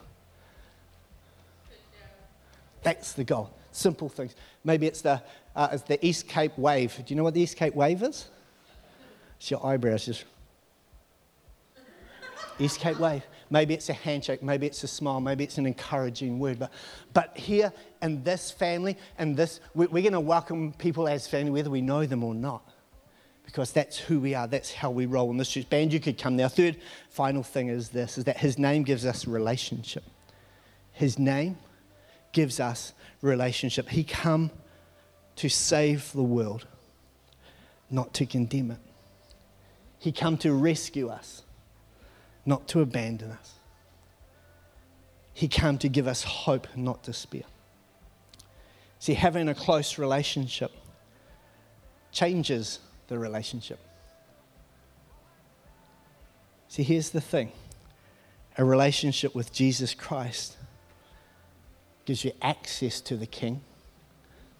That's 2.82 3.12
the 3.12 3.24
goal. 3.24 3.50
Simple 3.72 4.08
things. 4.08 4.34
Maybe 4.64 4.86
it's 4.86 5.02
the, 5.02 5.22
uh, 5.54 5.68
it's 5.72 5.82
the 5.82 6.04
East 6.04 6.28
Cape 6.28 6.56
wave. 6.56 6.96
Do 6.96 7.04
you 7.08 7.16
know 7.16 7.24
what 7.24 7.34
the 7.34 7.40
East 7.42 7.56
Cape 7.56 7.74
wave 7.74 8.02
is? 8.02 8.28
It's 9.38 9.50
your 9.50 9.64
eyebrows 9.64 10.06
just. 10.06 10.24
East 12.58 12.80
Cape 12.80 12.98
wave. 12.98 13.22
Maybe 13.50 13.74
it's 13.74 13.88
a 13.88 13.92
handshake. 13.92 14.42
Maybe 14.42 14.66
it's 14.66 14.82
a 14.82 14.88
smile. 14.88 15.20
Maybe 15.20 15.44
it's 15.44 15.58
an 15.58 15.66
encouraging 15.66 16.38
word. 16.38 16.58
But, 16.58 16.72
but 17.12 17.36
here 17.36 17.72
in 18.02 18.22
this 18.24 18.50
family, 18.50 18.96
and 19.18 19.36
this, 19.36 19.60
we're, 19.74 19.88
we're 19.88 20.02
going 20.02 20.12
to 20.12 20.20
welcome 20.20 20.72
people 20.72 21.06
as 21.08 21.26
family, 21.26 21.50
whether 21.50 21.70
we 21.70 21.80
know 21.80 22.04
them 22.04 22.24
or 22.24 22.34
not. 22.34 22.62
Because 23.48 23.72
that's 23.72 23.96
who 23.96 24.20
we 24.20 24.34
are. 24.34 24.46
That's 24.46 24.74
how 24.74 24.90
we 24.90 25.06
roll 25.06 25.30
in 25.30 25.38
this 25.38 25.48
church. 25.48 25.70
Band, 25.70 25.90
you 25.90 26.00
could 26.00 26.18
come 26.18 26.36
now. 26.36 26.48
Third, 26.48 26.76
final 27.08 27.42
thing 27.42 27.68
is 27.68 27.88
this: 27.88 28.18
is 28.18 28.24
that 28.24 28.36
His 28.36 28.58
name 28.58 28.82
gives 28.82 29.06
us 29.06 29.26
relationship. 29.26 30.04
His 30.92 31.18
name 31.18 31.56
gives 32.32 32.60
us 32.60 32.92
relationship. 33.22 33.88
He 33.88 34.04
come 34.04 34.50
to 35.36 35.48
save 35.48 36.12
the 36.12 36.22
world, 36.22 36.66
not 37.90 38.12
to 38.14 38.26
condemn 38.26 38.72
it. 38.72 38.80
He 39.98 40.12
come 40.12 40.36
to 40.38 40.52
rescue 40.52 41.08
us, 41.08 41.42
not 42.44 42.68
to 42.68 42.82
abandon 42.82 43.30
us. 43.30 43.54
He 45.32 45.48
come 45.48 45.78
to 45.78 45.88
give 45.88 46.06
us 46.06 46.22
hope, 46.22 46.66
not 46.76 47.02
despair. 47.02 47.44
See, 48.98 49.14
having 49.14 49.48
a 49.48 49.54
close 49.54 49.96
relationship 49.96 50.70
changes 52.12 52.80
the 53.08 53.18
relationship. 53.18 53.78
See, 56.68 56.82
here's 56.82 57.10
the 57.10 57.20
thing 57.20 57.50
a 58.56 58.64
relationship 58.64 59.34
with 59.34 59.52
Jesus 59.52 59.94
Christ 59.94 60.56
gives 62.04 62.24
you 62.24 62.32
access 62.40 63.00
to 63.02 63.16
the 63.16 63.26
king, 63.26 63.60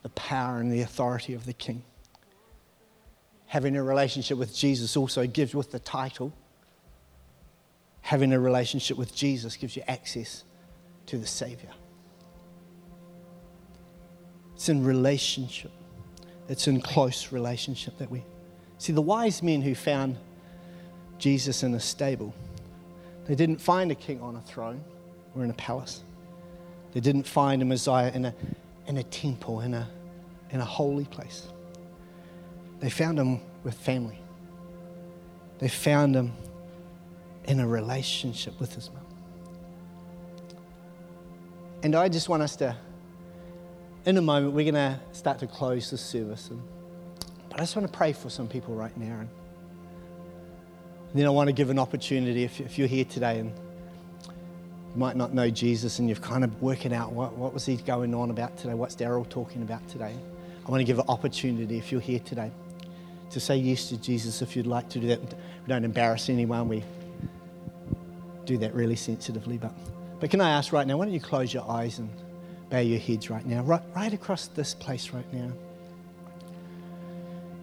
the 0.03 0.09
power 0.11 0.59
and 0.59 0.73
the 0.73 0.81
authority 0.83 1.35
of 1.35 1.47
the 1.47 1.53
king. 1.53 1.83
Having 3.47 3.77
a 3.77 3.83
relationship 3.83 4.37
with 4.37 4.55
Jesus 4.55 4.97
also 4.97 5.27
gives 5.27 5.55
with 5.55 5.71
the 5.73 5.79
title. 5.79 6.33
Having 8.03 8.33
a 8.33 8.41
relationship 8.41 8.99
with 8.99 9.15
Jesus 9.15 9.57
gives 9.57 9.77
you 9.77 9.83
access 9.89 10.45
to 11.07 11.17
the 11.17 11.27
Savior. 11.27 11.71
It's 14.55 14.69
in 14.69 14.85
relationship. 14.85 15.71
It's 16.49 16.69
in 16.69 16.81
close 16.81 17.33
relationship 17.33 17.97
that 17.99 18.11
we 18.11 18.23
see 18.79 18.93
the 18.93 19.03
wise 19.03 19.43
men 19.43 19.61
who 19.63 19.75
found 19.75 20.17
Jesus 21.19 21.63
in 21.63 21.75
a 21.75 21.81
stable. 21.81 22.35
They 23.27 23.35
didn't 23.35 23.61
find 23.61 23.91
a 23.91 23.95
king 23.95 24.21
on 24.23 24.37
a 24.37 24.41
throne 24.41 24.83
or 25.35 25.45
in 25.45 25.51
a 25.51 25.55
palace. 25.55 26.03
They 26.93 27.01
didn't 27.01 27.25
find 27.25 27.61
a 27.61 27.65
Messiah 27.65 28.11
in 28.15 28.25
a, 28.25 28.35
in 28.87 28.97
a 28.97 29.03
temple, 29.03 29.61
in 29.61 29.75
a, 29.75 29.89
in 30.51 30.61
a 30.61 30.65
holy 30.65 31.05
place. 31.05 31.49
They 32.81 32.89
found 32.89 33.19
him 33.19 33.41
with 33.65 33.75
family. 33.75 34.19
They 35.59 35.69
found 35.69 36.15
him 36.15 36.33
in 37.45 37.61
a 37.61 37.67
relationship 37.67 38.59
with 38.61 38.75
his 38.75 38.91
mom. 38.91 39.05
And 41.83 41.95
I 41.95 42.09
just 42.09 42.29
want 42.29 42.43
us 42.43 42.57
to, 42.57 42.77
in 44.05 44.17
a 44.17 44.23
moment, 44.23 44.53
we're 44.53 44.71
going 44.71 44.75
to 44.75 45.01
start 45.13 45.39
to 45.41 45.47
close 45.47 45.91
the 45.91 45.99
service. 45.99 46.49
And, 46.51 46.63
but 47.51 47.59
I 47.59 47.63
just 47.63 47.77
want 47.77 47.91
to 47.91 47.97
pray 47.97 48.13
for 48.13 48.31
some 48.31 48.49
people 48.49 48.75
right 48.75 48.97
now. 48.97 49.21
And, 49.21 49.29
then 51.15 51.25
I 51.27 51.31
want 51.31 51.49
to 51.49 51.53
give 51.53 51.71
an 51.71 51.79
opportunity 51.79 52.45
if, 52.45 52.61
if 52.61 52.79
you're 52.79 52.87
here 52.87 53.05
today 53.05 53.39
and 53.39 53.51
you 54.29 54.97
might 54.97 55.17
not 55.17 55.33
know 55.33 55.49
Jesus 55.49 55.99
and 55.99 56.09
you've 56.09 56.21
kind 56.21 56.45
of 56.45 56.61
working 56.61 56.93
out 56.93 57.13
what, 57.13 57.33
what 57.35 57.55
was 57.55 57.65
he 57.65 57.77
going 57.77 58.15
on 58.15 58.31
about 58.31 58.59
today? 58.59 58.75
What's 58.75 58.95
Daryl 58.95 59.27
talking 59.29 59.63
about 59.63 59.87
today? 59.89 60.15
I 60.67 60.71
want 60.71 60.81
to 60.81 60.85
give 60.85 60.99
an 60.99 61.07
opportunity 61.09 61.79
if 61.79 61.91
you're 61.91 62.01
here 62.01 62.19
today 62.19 62.51
to 63.31 63.41
say 63.41 63.57
yes 63.57 63.89
to 63.89 63.97
Jesus 63.97 64.43
if 64.43 64.55
you'd 64.55 64.67
like 64.67 64.89
to 64.91 65.01
do 65.01 65.07
that. 65.09 65.21
We 65.23 65.69
don't 65.69 65.85
embarrass 65.85 66.29
anyone. 66.29 66.69
We 66.69 66.85
do 68.45 68.59
that 68.59 68.75
really 68.75 68.97
sensitively. 68.97 69.57
But, 69.57 69.73
but 70.21 70.31
can 70.31 70.41
I 70.41 70.51
ask 70.51 70.73
right 70.73 70.87
now, 70.87 70.99
why 70.99 71.07
don't 71.07 71.15
you 71.15 71.21
close 71.21 71.55
your 71.55 71.69
eyes 71.71 71.99
and 71.99 72.11
bow 72.69 72.81
your 72.81 72.99
heads 72.99 73.31
right 73.31 73.47
now, 73.47 73.63
right, 73.63 73.83
right 73.97 74.13
across 74.13 74.49
this 74.49 74.75
place 74.75 75.11
right 75.11 75.33
now? 75.33 75.53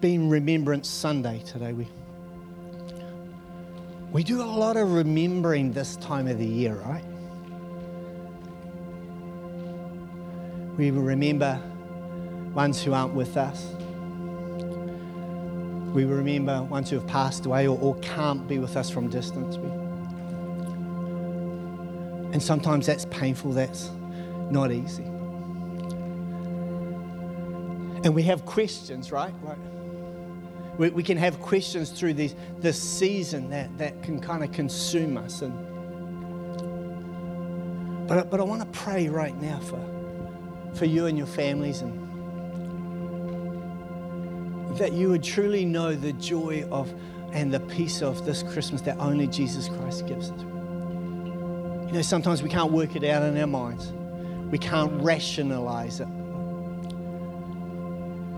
Being 0.00 0.28
Remembrance 0.28 0.88
Sunday 0.88 1.42
today, 1.46 1.72
we, 1.72 1.88
we 4.12 4.22
do 4.22 4.42
a 4.42 4.44
lot 4.44 4.76
of 4.76 4.92
remembering 4.92 5.72
this 5.72 5.96
time 5.96 6.28
of 6.28 6.38
the 6.38 6.44
year, 6.44 6.74
right? 6.74 7.04
We 10.76 10.90
remember 10.90 11.58
ones 12.52 12.82
who 12.82 12.92
aren't 12.92 13.14
with 13.14 13.38
us. 13.38 13.64
We 15.94 16.04
remember 16.04 16.62
ones 16.64 16.90
who 16.90 16.96
have 16.96 17.06
passed 17.06 17.46
away 17.46 17.66
or, 17.66 17.78
or 17.78 17.94
can't 18.00 18.46
be 18.46 18.58
with 18.58 18.76
us 18.76 18.90
from 18.90 19.08
distance. 19.08 19.56
We, 19.56 19.70
and 22.34 22.42
sometimes 22.42 22.84
that's 22.84 23.06
painful, 23.06 23.52
that's 23.52 23.90
not 24.50 24.70
easy. 24.72 25.04
And 28.04 28.14
we 28.14 28.22
have 28.24 28.44
questions, 28.44 29.10
right? 29.10 29.32
Like, 29.42 29.56
we, 30.78 30.90
we 30.90 31.02
can 31.02 31.16
have 31.16 31.40
questions 31.40 31.90
through 31.90 32.14
this, 32.14 32.34
this 32.58 32.80
season 32.80 33.50
that, 33.50 33.76
that 33.78 34.02
can 34.02 34.20
kind 34.20 34.44
of 34.44 34.52
consume 34.52 35.16
us. 35.16 35.42
And, 35.42 35.52
but, 38.08 38.30
but 38.30 38.40
I 38.40 38.44
want 38.44 38.60
to 38.60 38.78
pray 38.78 39.08
right 39.08 39.36
now 39.40 39.58
for 39.60 39.80
for 40.76 40.84
you 40.84 41.06
and 41.06 41.16
your 41.16 41.26
families 41.26 41.80
and 41.80 42.02
that 44.78 44.92
you 44.92 45.08
would 45.08 45.22
truly 45.22 45.64
know 45.64 45.94
the 45.94 46.12
joy 46.14 46.66
of 46.70 46.92
and 47.32 47.52
the 47.52 47.60
peace 47.60 48.02
of 48.02 48.26
this 48.26 48.42
Christmas 48.42 48.82
that 48.82 48.98
only 48.98 49.26
Jesus 49.26 49.68
Christ 49.68 50.06
gives 50.06 50.30
us. 50.30 50.40
You 50.40 51.92
know, 51.92 52.02
sometimes 52.02 52.42
we 52.42 52.48
can't 52.48 52.72
work 52.72 52.94
it 52.94 53.04
out 53.04 53.22
in 53.22 53.38
our 53.38 53.46
minds. 53.46 53.92
We 54.50 54.58
can't 54.58 54.92
rationalize 55.02 56.00
it. 56.00 56.08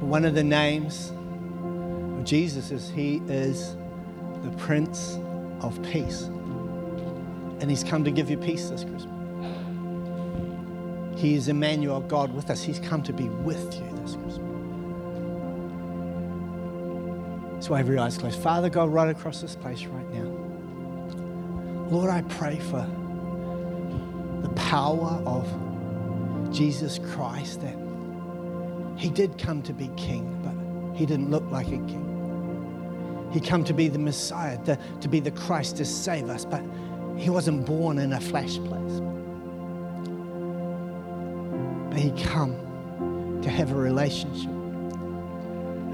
One 0.01 0.25
of 0.25 0.35
the 0.35 0.45
names 0.45 1.13
Jesus 2.29 2.71
is 2.71 2.91
He 2.91 3.23
is 3.27 3.75
the 4.43 4.51
Prince 4.59 5.19
of 5.63 5.83
Peace. 5.83 6.25
And 7.61 7.71
He's 7.71 7.83
come 7.83 8.05
to 8.05 8.11
give 8.11 8.29
you 8.29 8.37
peace 8.37 8.69
this 8.69 8.85
Christmas. 8.85 9.07
He 11.19 11.37
is 11.37 11.49
Emmanuel, 11.49 12.03
God 12.03 12.35
with 12.35 12.51
us. 12.51 12.63
He's 12.63 12.81
come 12.81 13.03
to 13.05 13.15
be 13.15 13.31
with 13.31 13.75
you 13.75 13.89
this 14.03 14.15
Christmas. 14.17 14.35
So 17.65 17.73
every 17.75 17.97
eye's 17.97 18.19
closed. 18.19 18.39
Father 18.39 18.69
God, 18.69 18.91
right 18.91 19.09
across 19.09 19.41
this 19.41 19.57
place 19.57 19.87
right 19.87 20.11
now. 20.13 20.29
Lord, 21.89 22.11
I 22.11 22.21
pray 22.29 22.59
for 22.59 22.87
the 24.43 24.51
power 24.51 25.23
of 25.25 25.49
Jesus 26.53 26.99
Christ 26.99 27.63
that 27.63 27.77
he 28.99 29.09
did 29.09 29.39
come 29.39 29.63
to 29.63 29.73
be 29.73 29.89
king, 29.97 30.39
but 30.43 30.53
he 30.95 31.07
didn't 31.07 31.31
look 31.31 31.51
like 31.51 31.69
a 31.69 31.71
king. 31.71 32.08
He 33.31 33.41
come 33.41 33.65
to 33.65 33.75
be 33.75 33.89
the 33.89 33.99
Messiah, 33.99 34.57
to, 34.65 34.79
to 35.01 35.09
be 35.09 35.21
the 35.21 35.31
Christ 35.31 35.77
to 35.79 35.85
save 35.85 36.29
us, 36.29 36.45
but 36.45 36.63
he 37.17 37.31
wasn't 37.31 37.67
born 37.67 37.99
in 37.99 38.13
a 38.13 38.21
flesh 38.21 38.59
place. 38.59 39.01
But 41.91 41.99
he 41.99 42.11
come 42.25 43.41
to 43.43 43.51
have 43.51 43.73
a 43.73 43.77
relationship, 43.77 44.51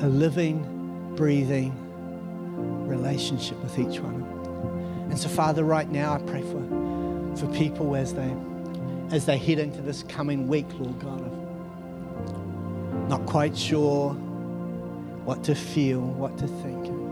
a 0.03 0.09
living, 0.09 1.15
breathing 1.17 1.81
relationship 2.87 3.61
with 3.63 3.79
each 3.79 4.01
one. 4.01 4.23
And 5.11 5.19
so, 5.19 5.29
Father, 5.29 5.65
right 5.65 5.91
now 5.91 6.15
I 6.15 6.19
pray 6.19 6.43
for, 6.43 7.37
for 7.37 7.47
people 7.55 7.97
as 7.97 8.15
they 8.15 8.35
as 9.11 9.27
they 9.27 9.37
head 9.37 9.59
into 9.59 9.83
this 9.83 10.03
coming 10.05 10.49
week, 10.49 10.67
Lord 10.79 10.99
God, 10.99 11.21
of 11.21 13.09
not 13.09 13.27
quite 13.27 13.57
sure 13.57 14.15
what 15.25 15.45
to 15.45 15.55
feel, 15.55 16.01
what 16.01 16.39
to 16.39 16.47
think. 16.47 17.04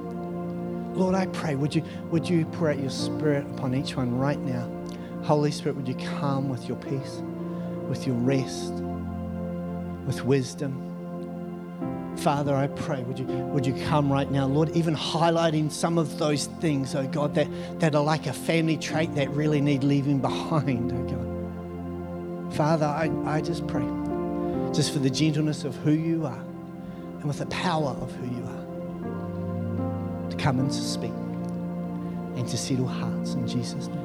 Lord, 0.95 1.15
I 1.15 1.27
pray, 1.27 1.55
would 1.55 1.75
you, 1.75 1.83
would 2.11 2.29
you 2.29 2.45
pour 2.47 2.71
out 2.71 2.79
your 2.79 2.91
spirit 2.91 3.47
upon 3.53 3.75
each 3.75 3.97
one 3.97 4.17
right 4.17 4.39
now? 4.39 4.71
Holy 5.23 5.51
Spirit, 5.51 5.77
would 5.77 5.89
you 5.89 5.95
come 6.19 6.49
with 6.49 6.69
your 6.69 6.77
peace, 6.79 7.23
with 7.89 8.07
your 8.07 8.17
rest, 8.17 8.75
with 10.07 10.25
wisdom? 10.25 10.89
Father, 12.17 12.55
I 12.55 12.67
pray, 12.67 13.03
would 13.05 13.19
you, 13.19 13.25
would 13.25 13.67
you 13.67 13.75
come 13.87 14.13
right 14.13 14.31
now, 14.31 14.47
Lord, 14.47 14.69
even 14.71 14.95
highlighting 14.95 15.71
some 15.71 15.97
of 15.97 16.19
those 16.19 16.47
things, 16.61 16.95
oh 16.95 17.07
God, 17.07 17.35
that, 17.37 17.49
that 17.81 17.95
are 17.95 18.05
like 18.05 18.27
a 18.27 18.33
family 18.33 18.77
trait 18.77 19.15
that 19.15 19.31
really 19.31 19.61
need 19.61 19.83
leaving 19.83 20.21
behind, 20.21 20.93
oh 20.93 21.03
God. 21.05 22.55
Father, 22.55 22.85
I, 22.85 23.11
I 23.25 23.41
just 23.41 23.67
pray, 23.67 23.87
just 24.75 24.93
for 24.93 24.99
the 24.99 25.09
gentleness 25.09 25.65
of 25.65 25.75
who 25.77 25.93
you 25.93 26.27
are 26.27 26.45
and 27.21 27.25
with 27.25 27.39
the 27.39 27.47
power 27.47 27.97
of 28.01 28.13
who 28.13 28.27
you 28.27 28.45
are, 28.45 28.62
to 30.33 30.39
come 30.43 30.59
and 30.59 30.71
to 30.71 30.81
speak 30.81 31.13
and 32.37 32.49
to 32.49 32.57
settle 32.57 32.87
hearts 32.87 33.35
in 33.35 33.47
Jesus' 33.47 33.89
name. 33.89 34.02